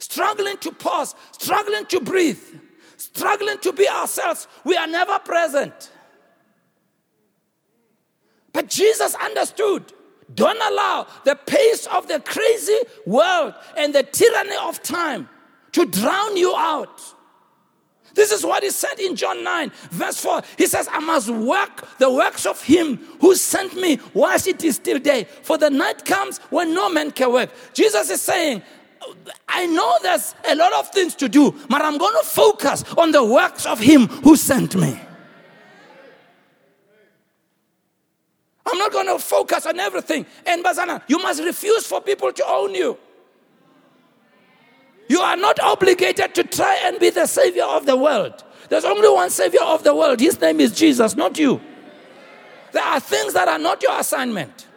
struggling 0.00 0.58
to 0.58 0.72
pause, 0.72 1.14
struggling 1.30 1.86
to 1.86 2.00
breathe, 2.00 2.42
struggling 2.96 3.58
to 3.58 3.72
be 3.72 3.88
ourselves. 3.88 4.48
We 4.64 4.76
are 4.76 4.88
never 4.88 5.18
present. 5.20 5.92
But 8.52 8.68
Jesus 8.68 9.14
understood 9.14 9.92
don't 10.34 10.60
allow 10.72 11.06
the 11.24 11.36
pace 11.36 11.86
of 11.86 12.08
the 12.08 12.18
crazy 12.18 12.78
world 13.06 13.54
and 13.76 13.94
the 13.94 14.02
tyranny 14.02 14.56
of 14.60 14.82
time 14.82 15.28
to 15.72 15.86
drown 15.86 16.36
you 16.36 16.52
out. 16.56 17.00
This 18.14 18.32
is 18.32 18.44
what 18.44 18.62
he 18.62 18.70
said 18.70 18.98
in 18.98 19.16
John 19.16 19.44
9, 19.44 19.70
verse 19.90 20.20
4. 20.20 20.42
He 20.58 20.66
says, 20.66 20.88
I 20.90 21.00
must 21.00 21.30
work 21.30 21.98
the 21.98 22.10
works 22.10 22.46
of 22.46 22.62
him 22.62 22.96
who 23.20 23.34
sent 23.34 23.76
me 23.76 24.00
whilst 24.14 24.46
it 24.46 24.62
is 24.64 24.76
still 24.76 24.98
day. 24.98 25.24
For 25.24 25.58
the 25.58 25.70
night 25.70 26.04
comes 26.04 26.38
when 26.50 26.74
no 26.74 26.90
man 26.90 27.10
can 27.10 27.32
work. 27.32 27.50
Jesus 27.72 28.10
is 28.10 28.20
saying, 28.20 28.62
I 29.48 29.66
know 29.66 29.96
there's 30.02 30.34
a 30.48 30.54
lot 30.54 30.72
of 30.72 30.90
things 30.90 31.14
to 31.16 31.28
do, 31.28 31.54
but 31.68 31.82
I'm 31.82 31.98
going 31.98 32.16
to 32.20 32.26
focus 32.26 32.84
on 32.96 33.12
the 33.12 33.24
works 33.24 33.66
of 33.66 33.80
him 33.80 34.06
who 34.06 34.36
sent 34.36 34.74
me. 34.74 35.00
I'm 38.66 38.78
not 38.78 38.92
going 38.92 39.06
to 39.06 39.18
focus 39.18 39.66
on 39.66 39.80
everything. 39.80 40.26
And 40.46 40.64
Bazana, 40.64 41.02
you 41.08 41.18
must 41.18 41.42
refuse 41.42 41.86
for 41.86 42.00
people 42.00 42.32
to 42.32 42.46
own 42.46 42.74
you. 42.74 42.98
You 45.10 45.20
are 45.22 45.36
not 45.36 45.58
obligated 45.58 46.36
to 46.36 46.44
try 46.44 46.82
and 46.84 47.00
be 47.00 47.10
the 47.10 47.26
savior 47.26 47.64
of 47.64 47.84
the 47.84 47.96
world. 47.96 48.44
There's 48.68 48.84
only 48.84 49.08
one 49.08 49.28
savior 49.30 49.60
of 49.60 49.82
the 49.82 49.92
world. 49.92 50.20
His 50.20 50.40
name 50.40 50.60
is 50.60 50.70
Jesus, 50.70 51.16
not 51.16 51.36
you. 51.36 51.60
There 52.70 52.84
are 52.84 53.00
things 53.00 53.32
that 53.32 53.48
are 53.48 53.58
not 53.58 53.82
your 53.82 53.98
assignment. 53.98 54.68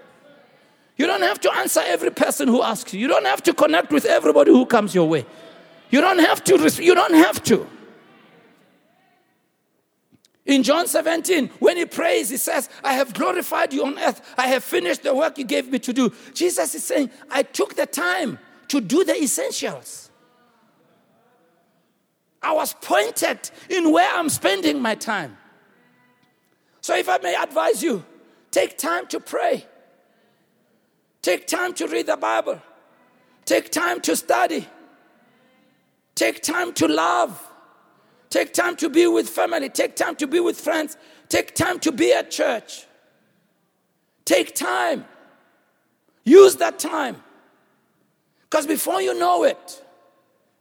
You 0.97 1.05
don't 1.05 1.21
have 1.21 1.39
to 1.41 1.53
answer 1.53 1.81
every 1.85 2.09
person 2.09 2.47
who 2.47 2.63
asks 2.63 2.95
you. 2.95 2.99
You 2.99 3.07
don't 3.09 3.27
have 3.27 3.43
to 3.43 3.53
connect 3.53 3.91
with 3.91 4.05
everybody 4.05 4.49
who 4.49 4.65
comes 4.65 4.95
your 4.95 5.07
way. 5.07 5.23
You 5.91 6.01
don't 6.01 6.17
have 6.17 6.43
to. 6.45 6.83
You 6.83 6.95
don't 6.95 7.13
have 7.13 7.43
to. 7.43 7.67
In 10.47 10.63
John 10.63 10.87
17, 10.87 11.49
when 11.59 11.77
he 11.77 11.85
prays, 11.85 12.31
he 12.31 12.37
says, 12.37 12.71
I 12.83 12.93
have 12.93 13.13
glorified 13.13 13.71
you 13.71 13.85
on 13.85 13.99
earth. 13.99 14.33
I 14.35 14.47
have 14.47 14.63
finished 14.63 15.03
the 15.03 15.13
work 15.13 15.37
you 15.37 15.45
gave 15.45 15.71
me 15.71 15.77
to 15.77 15.93
do. 15.93 16.11
Jesus 16.33 16.73
is 16.73 16.83
saying, 16.83 17.11
I 17.29 17.43
took 17.43 17.75
the 17.75 17.85
time 17.85 18.39
to 18.69 18.81
do 18.81 19.03
the 19.03 19.21
essentials. 19.21 20.02
I 22.43 22.51
was 22.51 22.73
pointed 22.73 23.49
in 23.69 23.91
where 23.91 24.09
I'm 24.13 24.29
spending 24.29 24.81
my 24.81 24.95
time. 24.95 25.37
So, 26.81 26.95
if 26.95 27.07
I 27.07 27.17
may 27.19 27.35
advise 27.35 27.81
you, 27.81 28.03
take 28.51 28.77
time 28.77 29.07
to 29.07 29.19
pray, 29.19 29.65
take 31.21 31.47
time 31.47 31.73
to 31.75 31.87
read 31.87 32.07
the 32.07 32.17
Bible, 32.17 32.61
take 33.45 33.71
time 33.71 34.01
to 34.01 34.15
study, 34.15 34.67
take 36.15 36.43
time 36.43 36.73
to 36.73 36.87
love, 36.87 37.41
take 38.29 38.53
time 38.53 38.75
to 38.77 38.89
be 38.89 39.07
with 39.07 39.29
family, 39.29 39.69
take 39.69 39.95
time 39.95 40.15
to 40.17 40.27
be 40.27 40.39
with 40.41 40.59
friends, 40.59 40.97
take 41.29 41.55
time 41.55 41.79
to 41.79 41.91
be 41.91 42.11
at 42.11 42.29
church. 42.29 42.85
Take 44.25 44.55
time. 44.55 45.05
Use 46.23 46.55
that 46.57 46.79
time. 46.79 47.21
Because 48.43 48.67
before 48.67 49.01
you 49.01 49.17
know 49.17 49.43
it, 49.43 49.83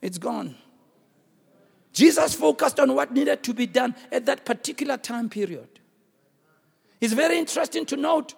it's 0.01 0.19
gone. 0.19 0.57
Jesus 1.93 2.35
focused 2.35 2.81
on 2.81 2.95
what 2.95 3.13
needed 3.13 3.43
to 3.43 3.55
be 3.55 3.67
done 3.67 3.95
at 4.11 4.27
that 4.27 4.45
particular 4.45 4.97
time 4.97 5.29
period. 5.29 5.69
It's 7.01 7.13
very 7.13 7.39
interesting 7.39 7.85
to 7.87 7.97
note 7.97 8.35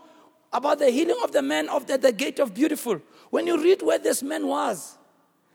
about 0.52 0.78
the 0.78 0.90
healing 0.90 1.18
of 1.22 1.32
the 1.32 1.42
man 1.42 1.68
of 1.68 1.86
the, 1.86 1.98
the 1.98 2.12
gate 2.12 2.38
of 2.38 2.54
beautiful. 2.54 3.00
When 3.30 3.46
you 3.46 3.62
read 3.62 3.82
where 3.82 3.98
this 3.98 4.22
man 4.22 4.46
was, 4.46 4.96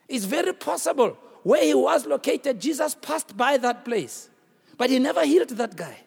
it's 0.07 0.25
very 0.25 0.53
possible 0.53 1.17
where 1.43 1.63
he 1.63 1.73
was 1.73 2.05
located, 2.05 2.59
Jesus 2.59 2.95
passed 2.95 3.35
by 3.35 3.57
that 3.57 3.85
place, 3.85 4.29
but 4.77 4.89
he 4.89 4.99
never 4.99 5.25
healed 5.25 5.49
that 5.49 5.75
guy. 5.75 5.97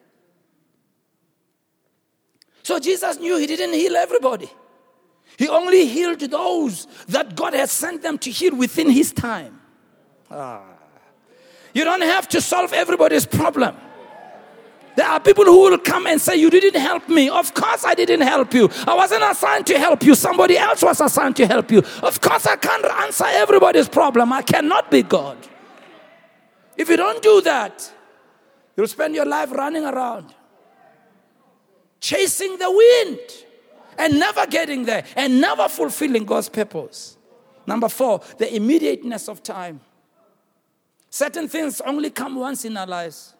So 2.62 2.78
Jesus 2.78 3.18
knew 3.18 3.36
he 3.38 3.46
didn't 3.46 3.72
heal 3.72 3.96
everybody. 3.96 4.50
He 5.38 5.48
only 5.48 5.86
healed 5.86 6.20
those 6.20 6.86
that 7.08 7.34
God 7.34 7.54
has 7.54 7.72
sent 7.72 8.02
them 8.02 8.18
to 8.18 8.30
heal 8.30 8.54
within 8.54 8.90
his 8.90 9.12
time. 9.12 9.60
Ah. 10.30 10.62
You 11.74 11.84
don't 11.84 12.02
have 12.02 12.28
to 12.30 12.40
solve 12.40 12.72
everybody's 12.72 13.26
problem. 13.26 13.76
There 14.94 15.06
are 15.06 15.20
people 15.20 15.44
who 15.44 15.58
will 15.62 15.78
come 15.78 16.06
and 16.06 16.20
say, 16.20 16.36
You 16.36 16.50
didn't 16.50 16.80
help 16.80 17.08
me. 17.08 17.30
Of 17.30 17.54
course, 17.54 17.84
I 17.84 17.94
didn't 17.94 18.20
help 18.20 18.52
you. 18.52 18.68
I 18.86 18.94
wasn't 18.94 19.22
assigned 19.22 19.66
to 19.68 19.78
help 19.78 20.02
you. 20.02 20.14
Somebody 20.14 20.58
else 20.58 20.82
was 20.82 21.00
assigned 21.00 21.36
to 21.36 21.46
help 21.46 21.70
you. 21.70 21.78
Of 22.02 22.20
course, 22.20 22.46
I 22.46 22.56
can't 22.56 22.84
answer 22.84 23.24
everybody's 23.26 23.88
problem. 23.88 24.32
I 24.32 24.42
cannot 24.42 24.90
be 24.90 25.02
God. 25.02 25.38
If 26.76 26.88
you 26.88 26.96
don't 26.96 27.22
do 27.22 27.40
that, 27.42 27.90
you'll 28.76 28.86
spend 28.86 29.14
your 29.14 29.26
life 29.26 29.50
running 29.52 29.84
around, 29.84 30.34
chasing 32.00 32.58
the 32.58 32.70
wind, 32.70 33.20
and 33.96 34.18
never 34.18 34.46
getting 34.46 34.84
there, 34.84 35.04
and 35.16 35.40
never 35.40 35.68
fulfilling 35.68 36.24
God's 36.24 36.48
purpose. 36.48 37.16
Number 37.66 37.88
four, 37.88 38.20
the 38.38 38.54
immediateness 38.54 39.28
of 39.28 39.42
time. 39.42 39.80
Certain 41.12 41.46
things 41.46 41.82
only 41.82 42.08
come 42.08 42.36
once 42.36 42.64
in 42.64 42.74
our 42.74 42.86
lives. 42.86 43.34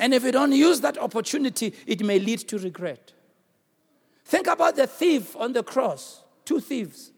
And 0.00 0.12
if 0.12 0.24
we 0.24 0.32
don't 0.32 0.50
use 0.50 0.80
that 0.80 0.98
opportunity, 0.98 1.72
it 1.86 2.02
may 2.04 2.18
lead 2.18 2.40
to 2.48 2.58
regret. 2.58 3.12
Think 4.24 4.48
about 4.48 4.74
the 4.74 4.88
thief 4.88 5.36
on 5.36 5.52
the 5.52 5.62
cross, 5.62 6.24
two 6.44 6.58
thieves. 6.58 7.12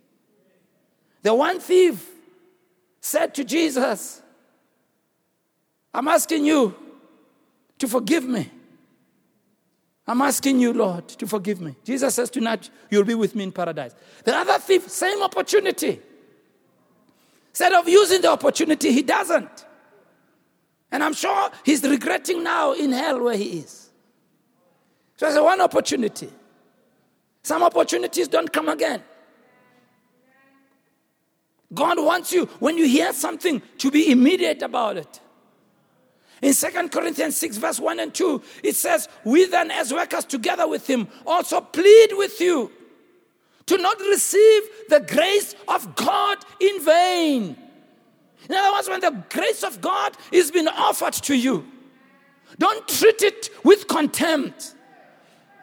The 1.23 1.33
one 1.33 1.59
thief 1.59 2.07
said 3.01 3.35
to 3.37 3.45
Jesus, 3.45 4.21
I'm 5.95 6.07
asking 6.07 6.45
you 6.45 6.75
to 7.79 7.89
forgive 7.89 8.25
me. 8.25 8.51
I'm 10.07 10.21
asking 10.21 10.61
you, 10.61 10.75
Lord, 10.75 11.09
to 11.09 11.27
forgive 11.27 11.63
me. 11.63 11.77
Jesus 11.83 12.15
says 12.15 12.29
tonight, 12.29 12.69
you'll 12.91 13.05
be 13.05 13.15
with 13.15 13.35
me 13.35 13.45
in 13.45 13.53
paradise. 13.53 13.95
The 14.23 14.37
other 14.37 14.59
thief, 14.59 14.91
same 14.91 15.23
opportunity. 15.23 16.03
Instead 17.57 17.73
of 17.73 17.89
using 17.89 18.21
the 18.21 18.29
opportunity, 18.29 18.93
he 18.93 19.01
doesn't. 19.01 19.65
And 20.93 21.03
I'm 21.03 21.15
sure 21.15 21.49
he's 21.65 21.83
regretting 21.85 22.43
now 22.45 22.75
in 22.75 22.93
hell 22.93 23.19
where 23.23 23.35
he 23.35 23.61
is. 23.61 23.89
So 25.17 25.27
it's 25.27 25.41
one 25.41 25.63
opportunity. 25.63 26.29
Some 27.43 27.63
opportunities 27.63 28.29
don't 28.29 28.53
come 28.53 28.69
again. 28.69 29.03
God 31.73 31.99
wants 31.99 32.31
you, 32.31 32.45
when 32.59 32.77
you 32.77 32.87
hear 32.87 33.15
something, 33.15 33.63
to 33.79 33.91
be 33.91 34.11
immediate 34.11 34.61
about 34.61 34.99
it. 34.99 35.21
In 36.43 36.53
2 36.53 36.89
Corinthians 36.91 37.39
6, 37.39 37.57
verse 37.57 37.81
1 37.81 38.01
and 38.01 38.13
2, 38.13 38.43
it 38.65 38.77
says, 38.77 39.09
We 39.25 39.47
then, 39.47 39.71
as 39.71 39.95
workers 39.95 40.27
together 40.27 40.69
with 40.69 40.87
him, 40.87 41.09
also 41.27 41.63
plead 41.63 42.11
with 42.19 42.39
you 42.39 42.71
to 43.67 43.77
not 43.79 43.99
receive 44.01 44.63
the 44.89 45.01
grace 45.01 45.55
of 45.69 45.95
God 45.97 46.39
in 46.61 46.85
vain. 46.85 47.57
In 48.49 48.55
other 48.55 48.73
words, 48.73 48.89
when 48.89 49.01
the 49.01 49.25
grace 49.29 49.65
of 49.65 49.81
God 49.81 50.17
is 50.31 50.51
being 50.51 50.69
offered 50.69 51.15
to 51.15 51.35
you, 51.37 51.67
don't 52.59 52.87
treat 52.87 53.23
it 53.23 53.51
with 53.65 53.89
contempt. 53.89 54.75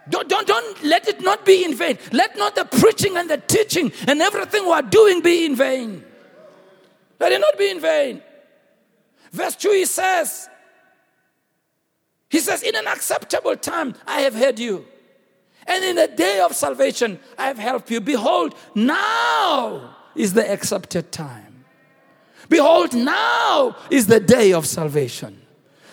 Don't, 0.09 0.27
don't, 0.27 0.45
don't 0.45 0.83
let 0.83 1.07
it 1.07 1.21
not 1.21 1.45
be 1.45 1.63
in 1.63 1.75
vain. 1.75 1.97
Let 2.11 2.37
not 2.37 2.55
the 2.55 2.65
preaching 2.65 3.15
and 3.15 3.29
the 3.29 3.37
teaching 3.37 3.91
and 4.07 4.21
everything 4.21 4.65
we 4.65 4.71
are 4.71 4.81
doing 4.81 5.21
be 5.21 5.45
in 5.45 5.55
vain. 5.55 6.03
Let 7.19 7.31
it 7.31 7.39
not 7.39 7.57
be 7.57 7.69
in 7.69 7.79
vain. 7.79 8.21
Verse 9.31 9.55
2 9.55 9.71
he 9.71 9.85
says, 9.85 10.49
He 12.29 12.39
says, 12.39 12.63
In 12.63 12.75
an 12.75 12.85
acceptable 12.85 13.55
time 13.55 13.95
I 14.05 14.21
have 14.21 14.35
heard 14.35 14.59
you, 14.59 14.85
and 15.67 15.83
in 15.83 15.95
the 15.95 16.07
day 16.07 16.39
of 16.39 16.55
salvation 16.55 17.19
I 17.37 17.47
have 17.47 17.57
helped 17.57 17.89
you. 17.91 18.01
Behold, 18.01 18.55
now 18.75 19.95
is 20.15 20.33
the 20.33 20.49
accepted 20.51 21.11
time. 21.11 21.65
Behold, 22.49 22.93
now 22.93 23.75
is 23.89 24.07
the 24.07 24.19
day 24.19 24.53
of 24.53 24.65
salvation. 24.65 25.39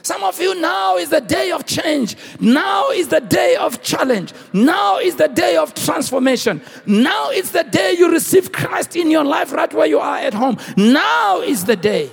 Some 0.03 0.25
of 0.25 0.41
you, 0.41 0.59
now 0.61 0.97
is 0.97 1.11
the 1.11 1.21
day 1.21 1.51
of 1.51 1.67
change. 1.67 2.17
Now 2.41 2.91
is 2.91 3.09
the 3.09 3.21
day 3.21 3.57
of 3.57 3.83
challenge. 3.83 4.33
Now 4.53 4.99
is 4.99 5.17
the 5.17 5.29
day 5.29 5.57
of 5.57 5.75
transformation. 5.75 6.63
Now 6.87 7.31
is 7.31 7.53
the 7.53 7.65
day 7.65 7.95
you 7.99 8.11
receive 8.11 8.51
Christ 8.51 8.97
in 8.97 9.11
your 9.11 9.25
life 9.25 9.53
right 9.53 9.73
where 9.73 9.87
you 9.87 9.99
are 9.99 10.17
at 10.17 10.35
home. 10.35 10.57
Now 10.77 11.41
is 11.41 11.65
the 11.67 11.77
day. 11.77 12.11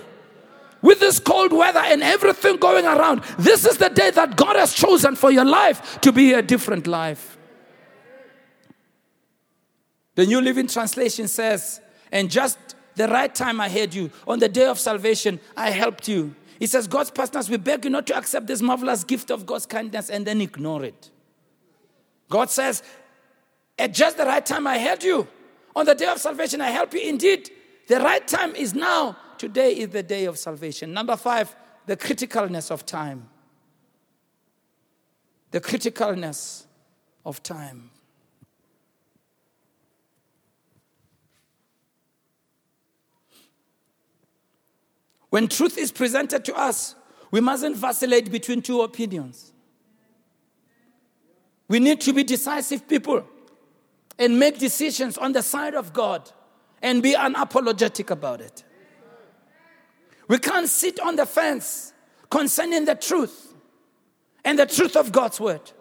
With 0.82 1.00
this 1.00 1.20
cold 1.20 1.52
weather 1.54 1.80
and 1.80 2.04
everything 2.04 2.58
going 2.58 2.86
around, 2.86 3.24
this 3.40 3.66
is 3.66 3.78
the 3.78 3.90
day 3.90 4.12
that 4.12 4.36
God 4.36 4.56
has 4.58 4.74
chosen 4.74 5.16
for 5.16 5.32
your 5.32 5.46
life 5.46 6.00
to 6.02 6.12
be 6.12 6.34
a 6.34 6.42
different 6.42 6.88
life. 6.88 7.37
The 10.18 10.26
New 10.26 10.42
Living 10.42 10.66
Translation 10.66 11.28
says, 11.28 11.80
and 12.12 12.32
just 12.32 12.58
the 12.96 13.08
right 13.08 13.34
time 13.36 13.62
I 13.62 13.70
heard 13.70 13.94
you, 13.94 14.10
on 14.28 14.40
the 14.40 14.50
day 14.50 14.66
of 14.66 14.80
salvation, 14.80 15.40
I 15.56 15.70
helped 15.70 16.08
you. 16.08 16.34
It 16.60 16.72
says, 16.72 16.88
God's 16.88 17.12
partners, 17.12 17.52
we 17.52 17.58
beg 17.58 17.86
you 17.86 17.92
not 17.92 18.08
to 18.08 18.18
accept 18.18 18.48
this 18.48 18.60
marvelous 18.60 19.04
gift 19.04 19.30
of 19.30 19.46
God's 19.46 19.68
kindness 19.68 20.10
and 20.10 20.26
then 20.26 20.42
ignore 20.42 20.84
it. 20.84 21.12
God 22.32 22.50
says, 22.50 22.82
at 23.78 23.94
just 23.94 24.18
the 24.18 24.26
right 24.26 24.44
time 24.44 24.66
I 24.66 24.80
heard 24.80 25.04
you. 25.04 25.28
On 25.76 25.86
the 25.86 25.94
day 25.94 26.08
of 26.08 26.18
salvation, 26.18 26.62
I 26.62 26.72
help 26.72 26.96
you. 26.96 27.02
Indeed, 27.02 27.52
the 27.88 28.00
right 28.00 28.28
time 28.28 28.56
is 28.56 28.74
now. 28.74 29.18
Today 29.38 29.74
is 29.74 29.90
the 29.90 30.02
day 30.02 30.26
of 30.26 30.40
salvation. 30.40 30.94
Number 30.94 31.16
five, 31.16 31.56
the 31.86 31.96
criticalness 31.96 32.72
of 32.72 32.88
time. 32.88 33.30
The 35.52 35.62
criticalness 35.62 36.66
of 37.24 37.44
time. 37.44 37.92
When 45.30 45.48
truth 45.48 45.78
is 45.78 45.92
presented 45.92 46.46
to 46.46 46.56
us, 46.56 46.96
we 47.32 47.42
mustn't 47.42 47.76
vacillate 47.76 48.32
between 48.32 48.62
two 48.62 48.82
opinions. 48.82 49.52
We 51.68 51.80
need 51.80 52.00
to 52.02 52.14
be 52.14 52.24
decisive 52.24 52.88
people 52.88 53.26
and 54.18 54.40
make 54.40 54.58
decisions 54.58 55.18
on 55.18 55.34
the 55.34 55.42
side 55.42 55.76
of 55.76 55.94
God 55.94 56.32
and 56.82 57.04
be 57.04 57.14
unapologetic 57.14 58.10
about 58.10 58.42
it. 58.42 58.64
We 60.28 60.38
can't 60.38 60.70
sit 60.70 61.00
on 61.00 61.16
the 61.16 61.26
fence 61.26 61.94
concerning 62.30 62.86
the 62.86 62.96
truth 62.96 63.54
and 64.44 64.58
the 64.58 64.66
truth 64.66 64.96
of 64.96 65.12
God's 65.12 65.40
word. 65.40 65.72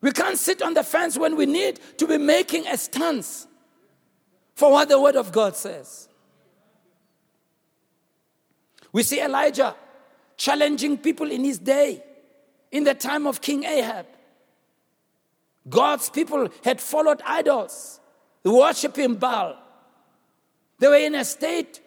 We 0.00 0.12
can't 0.12 0.38
sit 0.38 0.62
on 0.62 0.74
the 0.74 0.84
fence 0.84 1.18
when 1.18 1.36
we 1.36 1.46
need 1.46 1.80
to 1.98 2.06
be 2.06 2.18
making 2.18 2.66
a 2.66 2.76
stance 2.78 3.46
for 4.54 4.72
what 4.72 4.88
the 4.88 5.00
word 5.00 5.16
of 5.16 5.32
God 5.32 5.56
says. 5.56 6.07
We 8.92 9.02
see 9.02 9.20
Elijah 9.20 9.74
challenging 10.36 10.98
people 10.98 11.30
in 11.30 11.44
his 11.44 11.58
day, 11.58 12.02
in 12.70 12.84
the 12.84 12.94
time 12.94 13.26
of 13.26 13.40
King 13.40 13.64
Ahab. 13.64 14.06
God's 15.68 16.08
people 16.08 16.48
had 16.64 16.80
followed 16.80 17.20
idols, 17.26 18.00
worshiping 18.44 19.16
Baal. 19.16 19.56
They 20.78 20.88
were 20.88 20.96
in 20.96 21.14
a 21.14 21.24
state 21.24 21.80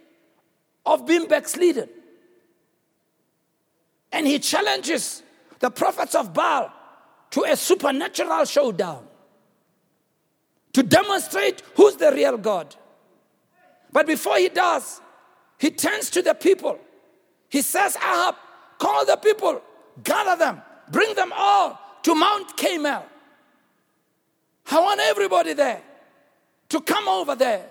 of 0.85 1.07
being 1.07 1.27
backslidden. 1.27 1.89
And 4.11 4.27
he 4.27 4.39
challenges 4.39 5.23
the 5.59 5.71
prophets 5.71 6.15
of 6.15 6.33
Baal 6.33 6.71
to 7.31 7.43
a 7.43 7.55
supernatural 7.55 8.45
showdown 8.45 9.07
to 10.73 10.83
demonstrate 10.83 11.63
who's 11.75 11.95
the 11.95 12.11
real 12.11 12.37
God. 12.37 12.75
But 13.91 14.07
before 14.07 14.37
he 14.37 14.49
does, 14.49 15.01
he 15.57 15.71
turns 15.71 16.09
to 16.11 16.21
the 16.21 16.33
people 16.33 16.79
he 17.51 17.61
says, 17.61 17.97
Ahab, 17.97 18.35
call 18.79 19.05
the 19.05 19.17
people, 19.17 19.61
gather 20.01 20.37
them, 20.37 20.61
bring 20.89 21.13
them 21.15 21.33
all 21.35 21.77
to 22.01 22.15
Mount 22.15 22.55
Carmel. 22.55 23.05
I 24.71 24.79
want 24.79 25.01
everybody 25.01 25.53
there 25.53 25.81
to 26.69 26.79
come 26.79 27.09
over 27.09 27.35
there 27.35 27.67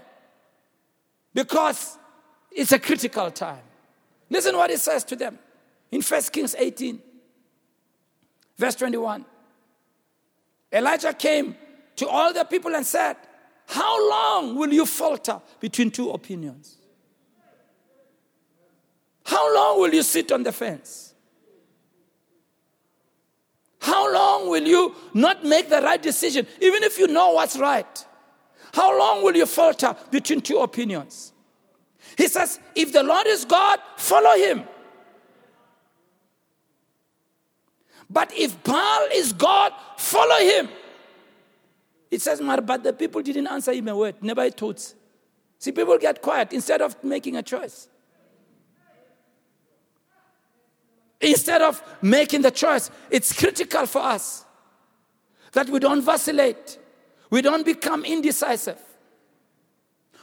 because 1.32 1.96
it's 2.52 2.72
a 2.72 2.78
critical 2.78 3.30
time. 3.30 3.62
Listen 4.28 4.54
what 4.54 4.68
he 4.68 4.76
says 4.76 5.02
to 5.04 5.16
them 5.16 5.38
in 5.90 6.02
1 6.02 6.22
Kings 6.24 6.54
18, 6.58 7.00
verse 8.58 8.74
21. 8.74 9.24
Elijah 10.70 11.14
came 11.14 11.56
to 11.96 12.06
all 12.06 12.34
the 12.34 12.44
people 12.44 12.76
and 12.76 12.86
said, 12.86 13.16
How 13.66 14.10
long 14.10 14.56
will 14.56 14.72
you 14.72 14.84
falter 14.84 15.40
between 15.58 15.90
two 15.90 16.10
opinions? 16.10 16.76
How 19.30 19.54
long 19.54 19.78
will 19.78 19.94
you 19.94 20.02
sit 20.02 20.32
on 20.32 20.42
the 20.42 20.50
fence? 20.50 21.14
How 23.78 24.12
long 24.12 24.50
will 24.50 24.66
you 24.66 24.92
not 25.14 25.44
make 25.44 25.68
the 25.68 25.80
right 25.80 26.02
decision, 26.02 26.48
even 26.60 26.82
if 26.82 26.98
you 26.98 27.06
know 27.06 27.34
what's 27.34 27.56
right? 27.56 28.06
How 28.74 28.98
long 28.98 29.22
will 29.22 29.36
you 29.36 29.46
falter 29.46 29.94
between 30.10 30.40
two 30.40 30.58
opinions? 30.58 31.32
He 32.18 32.26
says, 32.26 32.58
if 32.74 32.92
the 32.92 33.04
Lord 33.04 33.28
is 33.28 33.44
God, 33.44 33.78
follow 33.96 34.36
him. 34.36 34.64
But 38.10 38.32
if 38.36 38.60
Baal 38.64 39.06
is 39.14 39.32
God, 39.32 39.72
follow 39.96 40.40
him. 40.40 40.68
It 42.10 42.20
says, 42.20 42.40
but 42.40 42.82
the 42.82 42.92
people 42.92 43.22
didn't 43.22 43.46
answer 43.46 43.72
him 43.72 43.86
a 43.86 43.96
word, 43.96 44.16
never 44.20 44.42
a 44.42 44.50
thought. 44.50 44.92
See, 45.60 45.70
people 45.70 45.96
get 45.98 46.20
quiet 46.20 46.52
instead 46.52 46.82
of 46.82 47.02
making 47.04 47.36
a 47.36 47.44
choice. 47.44 47.86
Instead 51.20 51.60
of 51.60 51.82
making 52.00 52.42
the 52.42 52.50
choice, 52.50 52.90
it's 53.10 53.32
critical 53.32 53.86
for 53.86 54.00
us 54.00 54.44
that 55.52 55.68
we 55.68 55.78
don't 55.78 56.02
vacillate, 56.02 56.78
we 57.28 57.42
don't 57.42 57.64
become 57.64 58.04
indecisive. 58.04 58.80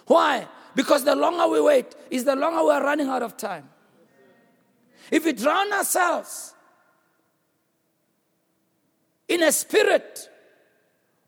Why? 0.08 0.48
Because 0.74 1.04
the 1.04 1.16
longer 1.16 1.48
we 1.48 1.62
wait, 1.62 1.96
is 2.10 2.24
the 2.24 2.36
longer 2.36 2.64
we're 2.64 2.84
running 2.84 3.08
out 3.08 3.22
of 3.22 3.38
time. 3.38 3.70
If 5.12 5.26
we 5.26 5.34
drown 5.34 5.72
ourselves 5.72 6.54
in 9.28 9.44
a 9.44 9.52
spirit 9.52 10.30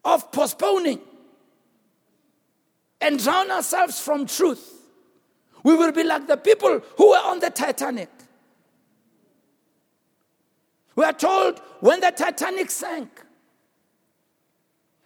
of 0.04 0.32
postponing 0.32 1.00
and 3.02 3.22
drown 3.22 3.52
ourselves 3.52 4.00
from 4.00 4.26
truth, 4.26 4.82
we 5.64 5.76
will 5.76 5.92
be 5.92 6.04
like 6.04 6.28
the 6.28 6.38
people 6.38 6.82
who 6.98 7.10
were 7.10 7.18
on 7.18 7.40
the 7.40 7.50
Titanic. 7.50 8.10
We 11.00 11.06
are 11.06 11.14
told 11.14 11.60
when 11.80 12.02
the 12.02 12.12
Titanic 12.12 12.70
sank, 12.70 13.24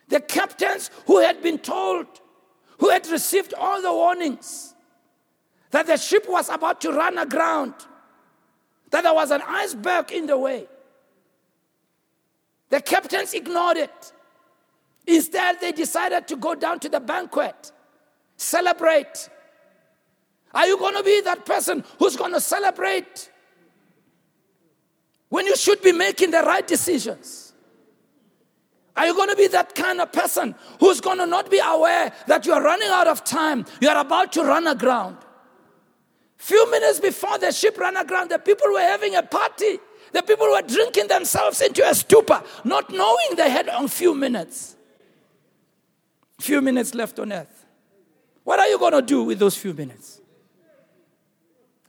the 0.08 0.20
captains 0.22 0.90
who 1.06 1.20
had 1.20 1.44
been 1.44 1.60
told, 1.60 2.08
who 2.80 2.90
had 2.90 3.06
received 3.06 3.54
all 3.54 3.80
the 3.80 3.94
warnings 3.94 4.74
that 5.70 5.86
the 5.86 5.98
ship 5.98 6.26
was 6.28 6.50
about 6.50 6.82
to 6.82 6.92
run 6.92 7.20
aground, 7.20 7.76
that 8.90 9.04
there 9.04 9.14
was 9.14 9.30
an 9.30 9.44
iceberg 9.48 10.12
in 10.12 10.26
the 10.26 10.36
way. 10.36 10.66
The 12.70 12.82
captains 12.82 13.36
ignored 13.36 13.78
it. 13.78 14.14
Instead, 15.06 15.62
they 15.62 15.74
decided 15.74 16.28
to 16.30 16.38
go 16.38 16.56
down 16.56 16.80
to 16.80 16.90
the 16.90 17.02
banquet, 17.02 17.72
celebrate. 18.36 19.30
Are 20.56 20.66
you 20.66 20.76
going 20.80 20.96
to 20.96 21.04
be 21.04 21.22
that 21.22 21.46
person 21.46 21.84
who's 22.00 22.16
going 22.16 22.34
to 22.34 22.42
celebrate 22.42 23.30
when 25.34 25.48
you 25.48 25.56
should 25.56 25.82
be 25.82 25.92
making 25.92 26.30
the 26.30 26.44
right 26.44 26.68
decisions? 26.68 27.54
Are 28.96 29.08
you 29.08 29.16
going 29.16 29.32
to 29.32 29.36
be 29.36 29.48
that 29.48 29.74
kind 29.74 30.00
of 30.00 30.12
person 30.12 30.54
who's 30.80 31.02
going 31.02 31.18
to 31.18 31.26
not 31.26 31.50
be 31.50 31.58
aware 31.58 32.14
that 32.28 32.46
you 32.46 32.54
are 32.54 32.62
running 32.62 32.90
out 32.90 33.08
of 33.08 33.24
time? 33.24 33.66
You 33.82 33.90
are 33.90 34.00
about 34.00 34.32
to 34.34 34.44
run 34.44 34.68
aground. 34.68 35.18
Few 36.38 36.70
minutes 36.70 37.00
before 37.00 37.40
the 37.40 37.52
ship 37.52 37.80
ran 37.80 37.98
aground, 37.98 38.30
the 38.30 38.38
people 38.38 38.72
were 38.74 38.82
having 38.82 39.16
a 39.16 39.24
party. 39.24 39.80
The 40.12 40.22
people 40.22 40.46
were 40.52 40.62
drinking 40.62 41.08
themselves 41.08 41.62
into 41.62 41.84
a 41.84 41.96
stupor, 41.96 42.44
not 42.64 42.92
knowing 42.92 43.36
they 43.36 43.50
had 43.50 43.68
a 43.70 43.88
few 43.88 44.14
minutes. 44.14 44.76
Few 46.40 46.62
minutes 46.62 46.94
left 46.94 47.18
on 47.18 47.34
earth. 47.34 47.66
What 48.44 48.60
are 48.60 48.68
you 48.68 48.78
going 48.78 48.94
to 48.94 49.02
do 49.02 49.24
with 49.24 49.40
those 49.40 49.58
few 49.58 49.74
minutes? 49.74 50.22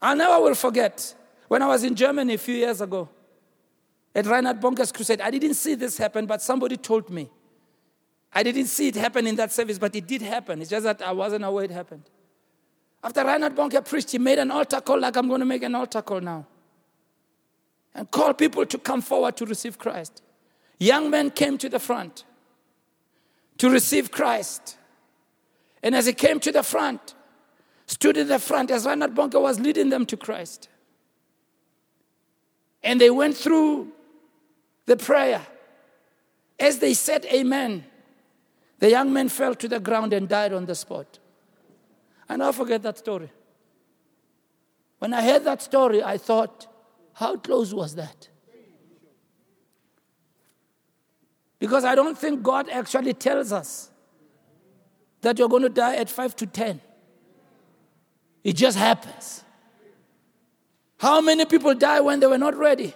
I 0.01 0.15
never 0.15 0.43
will 0.43 0.55
forget 0.55 1.15
when 1.49 1.61
I 1.61 1.67
was 1.67 1.85
in 1.85 1.95
Germany 1.95 2.33
a 2.33 2.39
few 2.39 2.55
years 2.55 2.81
ago 2.81 3.11
at 4.15 4.27
Reinhard 4.27 4.61
Bonnke's 4.61 4.93
crusade. 4.93 5.21
I 5.21 5.31
didn't 5.31 5.55
see 5.55 5.75
this 5.75 5.99
happen, 5.99 6.27
but 6.27 6.41
somebody 6.41 6.77
told 6.77 7.11
me. 7.11 7.31
I 8.33 8.43
didn't 8.43 8.67
see 8.67 8.89
it 8.89 8.97
happen 8.97 9.27
in 9.27 9.37
that 9.37 9.53
service, 9.53 9.79
but 9.79 9.95
it 9.95 10.07
did 10.07 10.23
happen. 10.23 10.61
It's 10.61 10.71
just 10.71 10.85
that 10.85 11.03
I 11.03 11.13
wasn't 11.13 11.45
aware 11.45 11.65
it 11.65 11.71
happened. 11.71 12.03
After 13.03 13.25
Reinhard 13.25 13.55
Bonnke 13.55 13.85
preached, 13.85 14.11
he 14.11 14.19
made 14.19 14.39
an 14.39 14.51
altar 14.51 14.81
call 14.81 15.01
like 15.01 15.17
I'm 15.17 15.29
going 15.29 15.41
to 15.41 15.47
make 15.47 15.63
an 15.63 15.75
altar 15.75 16.03
call 16.03 16.21
now. 16.21 16.47
And 17.95 18.11
call 18.11 18.35
people 18.35 18.67
to 18.67 18.79
come 18.79 19.03
forward 19.03 19.37
to 19.37 19.47
receive 19.47 19.79
Christ. 19.79 20.23
Young 20.79 21.11
men 21.11 21.31
came 21.31 21.59
to 21.59 21.69
the 21.69 21.79
front 21.79 22.25
to 23.59 23.71
receive 23.71 24.11
Christ. 24.11 24.77
And 25.83 25.95
as 25.95 26.07
he 26.07 26.13
came 26.13 26.41
to 26.41 26.51
the 26.51 26.63
front, 26.63 27.15
stood 27.87 28.17
in 28.17 28.27
the 28.27 28.39
front 28.39 28.71
as 28.71 28.87
Reinhard 28.87 29.15
Bonnke 29.15 29.41
was 29.41 29.61
leading 29.61 29.91
them 29.91 30.07
to 30.07 30.17
Christ. 30.17 30.69
And 32.83 33.01
they 33.01 33.11
went 33.11 33.37
through 33.37 33.93
the 34.87 34.97
prayer. 34.97 35.43
As 36.59 36.79
they 36.79 36.95
said 36.95 37.25
amen, 37.27 37.85
the 38.79 38.91
young 38.91 39.13
man 39.13 39.29
fell 39.29 39.55
to 39.55 39.69
the 39.69 39.81
ground 39.81 40.13
and 40.13 40.29
died 40.29 40.53
on 40.53 40.67
the 40.67 40.75
spot. 40.75 41.19
And 42.29 42.43
I 42.43 42.53
forget 42.53 42.83
that 42.83 42.99
story. 42.99 43.31
When 44.99 45.13
I 45.13 45.23
heard 45.23 45.45
that 45.45 45.63
story, 45.63 46.03
I 46.03 46.19
thought, 46.19 46.67
how 47.15 47.37
close 47.37 47.73
was 47.75 47.95
that? 47.95 48.29
Because 51.59 51.85
I 51.85 51.95
don't 51.95 52.19
think 52.19 52.43
God 52.43 52.69
actually 52.69 53.15
tells 53.15 53.53
us 53.53 53.91
that 55.21 55.39
you're 55.39 55.49
going 55.49 55.63
to 55.63 55.69
die 55.69 55.97
at 55.97 56.11
5 56.11 56.37
to 56.37 56.47
10. 56.47 56.81
It 58.43 58.55
just 58.55 58.77
happens. 58.77 59.43
How 60.99 61.21
many 61.21 61.47
people 61.47 61.75
die 61.75 62.01
when 62.01 62.21
they 62.21 62.27
were 62.27 62.39
not 62.39 62.57
ready? 62.57 62.95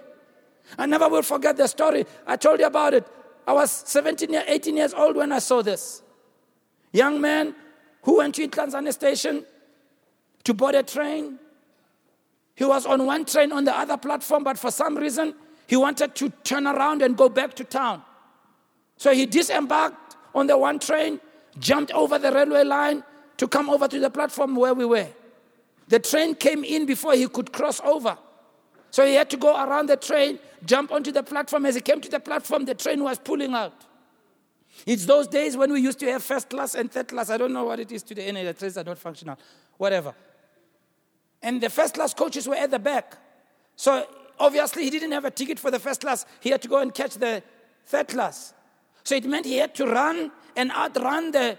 I 0.77 0.87
never 0.87 1.09
will 1.09 1.23
forget 1.23 1.57
the 1.57 1.67
story. 1.67 2.05
I 2.27 2.37
told 2.37 2.61
you 2.61 2.67
about 2.67 2.95
it. 2.95 3.07
I 3.47 3.53
was 3.53 3.71
17, 3.71 4.35
18 4.35 4.77
years 4.77 4.93
old 4.93 5.17
when 5.17 5.33
I 5.33 5.39
saw 5.39 5.63
this. 5.63 6.03
Young 6.93 7.21
man 7.21 7.55
who 8.03 8.19
went 8.19 8.35
to 8.35 8.49
Tanzania 8.49 8.93
station 8.93 9.45
to 10.45 10.55
board 10.55 10.75
a 10.75 10.83
train. 10.83 11.39
He 12.55 12.65
was 12.65 12.87
on 12.87 13.07
one 13.07 13.25
train 13.25 13.53
on 13.53 13.65
the 13.65 13.77
other 13.77 13.97
platform, 13.97 14.45
but 14.45 14.59
for 14.59 14.71
some 14.71 14.97
reason, 14.97 15.35
he 15.67 15.77
wanted 15.77 16.15
to 16.17 16.31
turn 16.45 16.67
around 16.67 17.03
and 17.03 17.17
go 17.17 17.29
back 17.29 17.55
to 17.55 17.65
town. 17.65 18.03
So 18.97 19.13
he 19.15 19.27
disembarked 19.27 20.17
on 20.35 20.47
the 20.47 20.59
one 20.59 20.79
train, 20.79 21.21
jumped 21.59 21.93
over 21.93 22.19
the 22.19 22.33
railway 22.33 22.65
line 22.65 23.05
to 23.37 23.47
come 23.47 23.71
over 23.71 23.89
to 23.89 24.01
the 24.01 24.11
platform 24.11 24.57
where 24.57 24.75
we 24.75 24.85
were. 24.85 25.09
The 25.89 26.01
train 26.01 26.35
came 26.35 26.65
in 26.65 26.85
before 26.85 27.15
he 27.15 27.29
could 27.29 27.53
cross 27.53 27.81
over. 27.81 28.19
So 28.91 29.05
he 29.05 29.15
had 29.15 29.29
to 29.31 29.37
go 29.37 29.55
around 29.55 29.89
the 29.89 29.97
train, 29.97 30.39
jump 30.65 30.93
onto 30.93 31.13
the 31.13 31.23
platform. 31.23 31.67
As 31.67 31.75
he 31.75 31.81
came 31.81 32.01
to 32.01 32.09
the 32.09 32.21
platform, 32.21 32.65
the 32.65 32.75
train 32.75 33.03
was 33.03 33.19
pulling 33.19 33.55
out. 33.55 33.75
It's 34.87 35.07
those 35.07 35.27
days 35.27 35.57
when 35.57 35.73
we 35.73 35.81
used 35.81 35.99
to 36.01 36.11
have 36.13 36.23
first 36.23 36.51
class 36.51 36.75
and 36.75 36.91
third 36.91 37.09
class. 37.09 37.31
I 37.31 37.37
don't 37.37 37.53
know 37.53 37.65
what 37.65 37.81
it 37.81 37.91
is 37.93 38.03
today. 38.03 38.27
Any 38.27 38.45
the 38.45 38.55
trains 38.55 38.77
are 38.79 38.85
not 38.85 38.99
functional. 38.99 39.39
Whatever. 39.77 40.15
And 41.43 41.61
the 41.61 41.71
first 41.71 41.95
class 41.95 42.15
coaches 42.15 42.49
were 42.49 42.55
at 42.55 42.71
the 42.71 42.79
back. 42.79 43.17
So 43.77 44.07
obviously 44.39 44.85
he 44.85 44.91
didn't 44.91 45.13
have 45.13 45.25
a 45.25 45.31
ticket 45.31 45.59
for 45.59 45.71
the 45.71 45.79
first 45.79 46.01
class. 46.01 46.27
He 46.41 46.51
had 46.51 46.63
to 46.63 46.69
go 46.69 46.81
and 46.81 46.93
catch 46.93 47.15
the 47.15 47.43
third 47.87 48.09
class. 48.09 48.55
So 49.05 49.15
it 49.15 49.25
meant 49.25 49.47
he 49.47 49.57
had 49.57 49.75
to 49.77 49.87
run 49.87 50.31
and 50.57 50.71
outrun 50.73 51.31
the, 51.31 51.57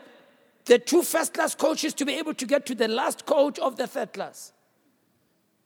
the 0.65 0.79
two 0.79 1.03
first 1.03 1.33
class 1.33 1.55
coaches 1.55 1.93
to 1.95 2.05
be 2.05 2.13
able 2.15 2.33
to 2.33 2.45
get 2.45 2.65
to 2.67 2.75
the 2.75 2.87
last 2.87 3.25
coach 3.25 3.57
of 3.59 3.77
the 3.77 3.87
third 3.87 4.13
class. 4.13 4.53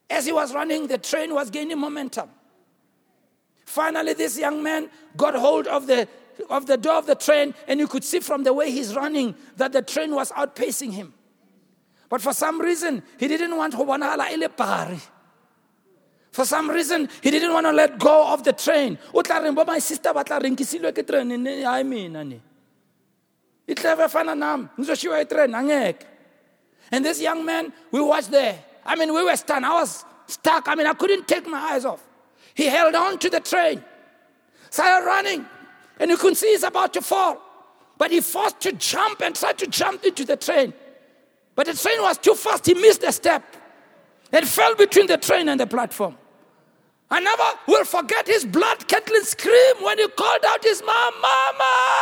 As 0.10 0.26
he 0.26 0.32
was 0.32 0.54
running, 0.54 0.88
the 0.88 0.98
train 0.98 1.34
was 1.34 1.50
gaining 1.50 1.80
momentum. 1.80 2.30
Finally, 3.66 4.14
this 4.14 4.38
young 4.38 4.62
man 4.62 4.90
got 5.18 5.36
hold 5.36 5.68
of 5.68 5.88
the 5.88 6.08
of 6.50 6.66
the 6.66 6.78
door 6.78 6.96
of 6.96 7.06
the 7.06 7.16
train, 7.16 7.54
and 7.68 7.80
you 7.80 7.88
could 7.88 8.04
see 8.04 8.20
from 8.20 8.44
the 8.44 8.54
way 8.54 8.72
he's 8.72 8.96
running 8.96 9.36
that 9.58 9.72
the 9.72 9.82
train 9.82 10.14
was 10.16 10.32
outpacing 10.32 10.92
him. 10.92 11.14
But 12.10 12.22
for 12.22 12.34
some 12.34 12.60
reason, 12.62 13.04
he 13.20 13.28
didn't 13.28 13.56
want 13.56 13.74
to 13.74 15.00
For 16.32 16.46
some 16.46 16.70
reason, 16.70 17.10
he 17.22 17.32
didn't 17.32 17.54
want 17.54 17.66
to 17.68 17.72
let 17.72 18.00
go 18.00 18.34
of 18.34 18.44
the 18.44 18.54
train. 18.54 18.98
my 19.14 19.80
sister 19.80 20.12
mean, 21.84 22.16
and 26.92 27.06
this 27.06 27.22
young 27.22 27.46
man 27.46 27.74
we 27.92 28.02
watched 28.02 28.32
there 28.32 28.64
i 28.86 28.96
mean 28.96 29.14
we 29.14 29.24
were 29.24 29.36
stunned 29.36 29.66
i 29.66 29.74
was 29.74 30.06
stuck 30.28 30.68
i 30.68 30.76
mean 30.76 30.88
i 30.88 30.94
couldn't 30.94 31.28
take 31.28 31.48
my 31.48 31.60
eyes 31.60 31.86
off 31.86 32.04
he 32.54 32.66
held 32.66 32.96
on 32.96 33.18
to 33.18 33.30
the 33.30 33.40
train 33.40 33.84
started 34.70 35.06
running 35.06 35.46
and 36.00 36.10
you 36.10 36.18
can 36.18 36.36
see 36.36 36.48
he's 36.48 36.64
about 36.64 36.94
to 36.94 37.02
fall. 37.02 37.42
But 37.98 38.12
he 38.12 38.22
forced 38.22 38.60
to 38.62 38.72
jump 38.74 39.22
and 39.22 39.36
tried 39.36 39.58
to 39.60 39.68
jump 39.68 40.04
into 40.04 40.26
the 40.26 40.36
train. 40.36 40.74
But 41.56 41.68
the 41.68 41.74
train 41.74 42.02
was 42.02 42.18
too 42.18 42.36
fast, 42.36 42.66
he 42.66 42.74
missed 42.74 43.04
a 43.04 43.12
step 43.12 43.44
and 44.32 44.48
fell 44.48 44.76
between 44.76 45.08
the 45.08 45.18
train 45.18 45.48
and 45.50 45.60
the 45.60 45.68
platform. 45.68 46.18
I 47.12 47.20
never 47.20 47.44
will 47.68 47.86
forget 47.86 48.26
his 48.28 48.44
blood 48.44 48.88
curdling 48.88 49.22
scream 49.22 49.76
when 49.82 50.00
he 50.00 50.08
called 50.10 50.44
out 50.48 50.64
his 50.64 50.82
mom, 50.84 51.14
Mama! 51.22 52.00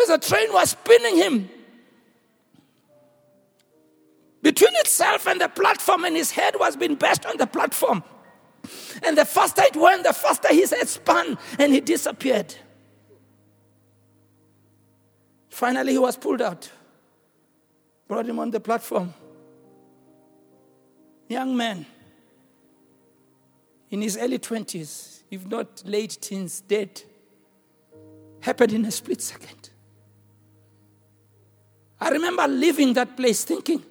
As 0.00 0.08
the 0.08 0.18
train 0.18 0.52
was 0.52 0.70
spinning 0.70 1.16
him 1.16 1.50
between 4.44 4.74
itself 4.74 5.26
and 5.26 5.40
the 5.40 5.48
platform, 5.48 6.04
and 6.04 6.14
his 6.14 6.30
head 6.30 6.54
was 6.60 6.76
being 6.76 6.96
bashed 6.96 7.24
on 7.24 7.38
the 7.38 7.46
platform. 7.46 8.04
And 9.02 9.16
the 9.16 9.24
faster 9.24 9.62
it 9.62 9.74
went, 9.74 10.04
the 10.04 10.12
faster 10.12 10.48
his 10.48 10.70
head 10.70 10.86
spun 10.86 11.38
and 11.58 11.72
he 11.72 11.80
disappeared. 11.80 12.54
Finally, 15.48 15.92
he 15.92 15.98
was 15.98 16.18
pulled 16.18 16.42
out, 16.42 16.70
brought 18.06 18.26
him 18.26 18.38
on 18.38 18.50
the 18.50 18.60
platform. 18.60 19.14
Young 21.26 21.56
man, 21.56 21.86
in 23.90 24.02
his 24.02 24.18
early 24.18 24.38
20s, 24.38 25.22
if 25.30 25.46
not 25.46 25.82
late 25.86 26.18
teens, 26.20 26.60
dead. 26.60 27.02
Happened 28.40 28.74
in 28.74 28.84
a 28.84 28.90
split 28.90 29.22
second. 29.22 29.70
I 31.98 32.10
remember 32.10 32.46
leaving 32.46 32.92
that 32.92 33.16
place 33.16 33.42
thinking, 33.44 33.82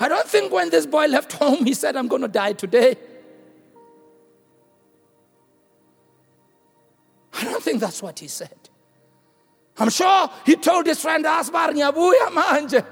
I 0.00 0.08
don't 0.08 0.28
think 0.28 0.52
when 0.52 0.70
this 0.70 0.86
boy 0.86 1.06
left 1.06 1.32
home, 1.32 1.64
he 1.64 1.74
said, 1.74 1.96
I'm 1.96 2.06
going 2.06 2.22
to 2.22 2.28
die 2.28 2.52
today. 2.52 2.96
I 7.32 7.44
don't 7.44 7.62
think 7.62 7.80
that's 7.80 8.02
what 8.02 8.18
he 8.18 8.28
said. 8.28 8.56
I'm 9.78 9.90
sure 9.90 10.30
he 10.44 10.56
told 10.56 10.86
his 10.86 11.00
friend 11.00 11.24
Asbar 11.24 11.70
ngiyabuya 11.70 12.28
manje. 12.30 12.84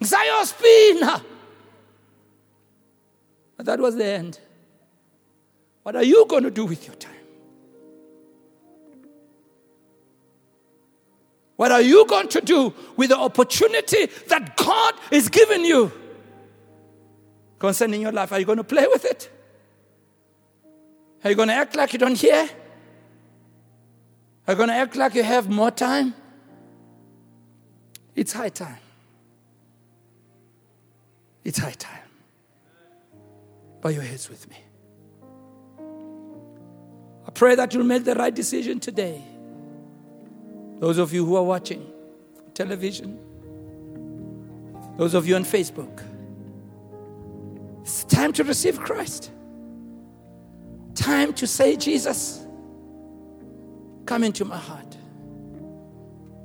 Ngisayospina. 0.00 1.22
But 3.56 3.66
that 3.66 3.80
was 3.80 3.96
the 3.96 4.04
end. 4.04 4.40
What 5.82 5.96
are 5.96 6.02
you 6.02 6.26
going 6.26 6.42
to 6.42 6.50
do 6.50 6.66
with 6.66 6.86
your 6.86 6.96
time? 6.96 7.15
What 11.56 11.72
are 11.72 11.80
you 11.80 12.06
going 12.06 12.28
to 12.28 12.40
do 12.40 12.74
with 12.96 13.08
the 13.10 13.18
opportunity 13.18 14.06
that 14.28 14.56
God 14.56 14.94
is 15.10 15.28
giving 15.28 15.64
you 15.64 15.90
concerning 17.58 18.02
your 18.02 18.12
life? 18.12 18.30
Are 18.32 18.38
you 18.38 18.44
going 18.44 18.58
to 18.58 18.64
play 18.64 18.86
with 18.86 19.04
it? 19.04 19.30
Are 21.24 21.30
you 21.30 21.36
going 21.36 21.48
to 21.48 21.54
act 21.54 21.74
like 21.74 21.92
you 21.92 21.98
don't 21.98 22.16
hear? 22.16 22.48
Are 24.46 24.52
you 24.52 24.56
going 24.56 24.68
to 24.68 24.74
act 24.74 24.96
like 24.96 25.14
you 25.14 25.22
have 25.22 25.48
more 25.48 25.70
time? 25.70 26.14
It's 28.14 28.32
high 28.32 28.50
time. 28.50 28.78
It's 31.42 31.58
high 31.58 31.72
time. 31.72 32.00
Bow 33.80 33.88
your 33.88 34.02
heads 34.02 34.28
with 34.28 34.48
me. 34.50 34.56
I 37.26 37.30
pray 37.30 37.54
that 37.54 37.72
you'll 37.72 37.84
make 37.84 38.04
the 38.04 38.14
right 38.14 38.34
decision 38.34 38.78
today. 38.78 39.22
Those 40.78 40.98
of 40.98 41.12
you 41.12 41.24
who 41.24 41.36
are 41.36 41.42
watching 41.42 41.90
television, 42.54 43.18
those 44.96 45.14
of 45.14 45.26
you 45.26 45.36
on 45.36 45.44
Facebook, 45.44 46.02
it's 47.82 48.04
time 48.04 48.32
to 48.34 48.44
receive 48.44 48.78
Christ. 48.80 49.30
Time 50.94 51.32
to 51.34 51.46
say, 51.46 51.76
Jesus, 51.76 52.44
come 54.06 54.24
into 54.24 54.44
my 54.44 54.56
heart. 54.56 54.96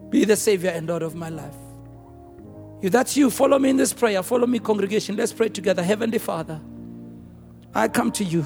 Be 0.10 0.26
the 0.26 0.36
Savior 0.36 0.70
and 0.70 0.88
Lord 0.88 1.02
of 1.02 1.16
my 1.16 1.30
life. 1.30 1.56
If 2.82 2.92
that's 2.92 3.16
you, 3.16 3.30
follow 3.30 3.60
me 3.60 3.70
in 3.70 3.78
this 3.78 3.94
prayer. 3.94 4.22
Follow 4.24 4.48
me, 4.48 4.60
congregation. 4.60 5.16
Let's 5.16 5.32
pray 5.32 5.50
together. 5.50 5.84
Heavenly 5.84 6.18
Father, 6.18 6.60
I 7.74 7.88
come 7.88 8.12
to 8.14 8.24
you 8.24 8.46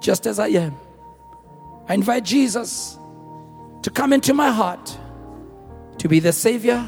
just 0.00 0.26
as 0.26 0.38
I 0.38 0.48
am. 0.48 0.74
I 1.88 1.94
invite 1.94 2.24
Jesus 2.24 2.96
to 3.82 3.90
come 3.90 4.12
into 4.12 4.32
my 4.32 4.50
heart 4.50 4.98
to 5.98 6.08
be 6.08 6.20
the 6.20 6.32
Savior 6.32 6.86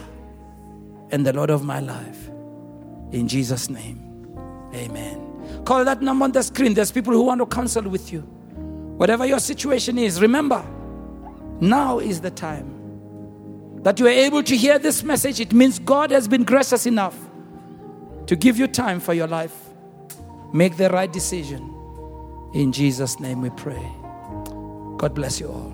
and 1.10 1.26
the 1.26 1.32
Lord 1.32 1.50
of 1.50 1.64
my 1.64 1.80
life. 1.80 2.28
In 3.12 3.28
Jesus' 3.28 3.68
name, 3.68 4.00
amen. 4.74 5.62
Call 5.64 5.84
that 5.84 6.02
number 6.02 6.24
on 6.24 6.32
the 6.32 6.42
screen. 6.42 6.74
There's 6.74 6.90
people 6.90 7.12
who 7.12 7.22
want 7.22 7.40
to 7.40 7.46
counsel 7.46 7.82
with 7.82 8.12
you. 8.12 8.20
Whatever 8.96 9.26
your 9.26 9.40
situation 9.40 9.98
is, 9.98 10.20
remember, 10.20 10.64
now 11.60 11.98
is 11.98 12.20
the 12.20 12.30
time 12.30 13.82
that 13.82 14.00
you 14.00 14.06
are 14.06 14.10
able 14.10 14.42
to 14.42 14.56
hear 14.56 14.78
this 14.78 15.02
message. 15.02 15.40
It 15.40 15.52
means 15.52 15.78
God 15.78 16.10
has 16.10 16.26
been 16.26 16.44
gracious 16.44 16.86
enough 16.86 17.16
to 18.26 18.36
give 18.36 18.58
you 18.58 18.66
time 18.66 19.00
for 19.00 19.14
your 19.14 19.26
life. 19.26 19.54
Make 20.52 20.76
the 20.76 20.88
right 20.88 21.12
decision. 21.12 21.70
In 22.54 22.72
Jesus' 22.72 23.18
name 23.20 23.42
we 23.42 23.50
pray. 23.50 23.84
God 24.96 25.12
bless 25.14 25.40
you 25.40 25.48
all. 25.48 25.73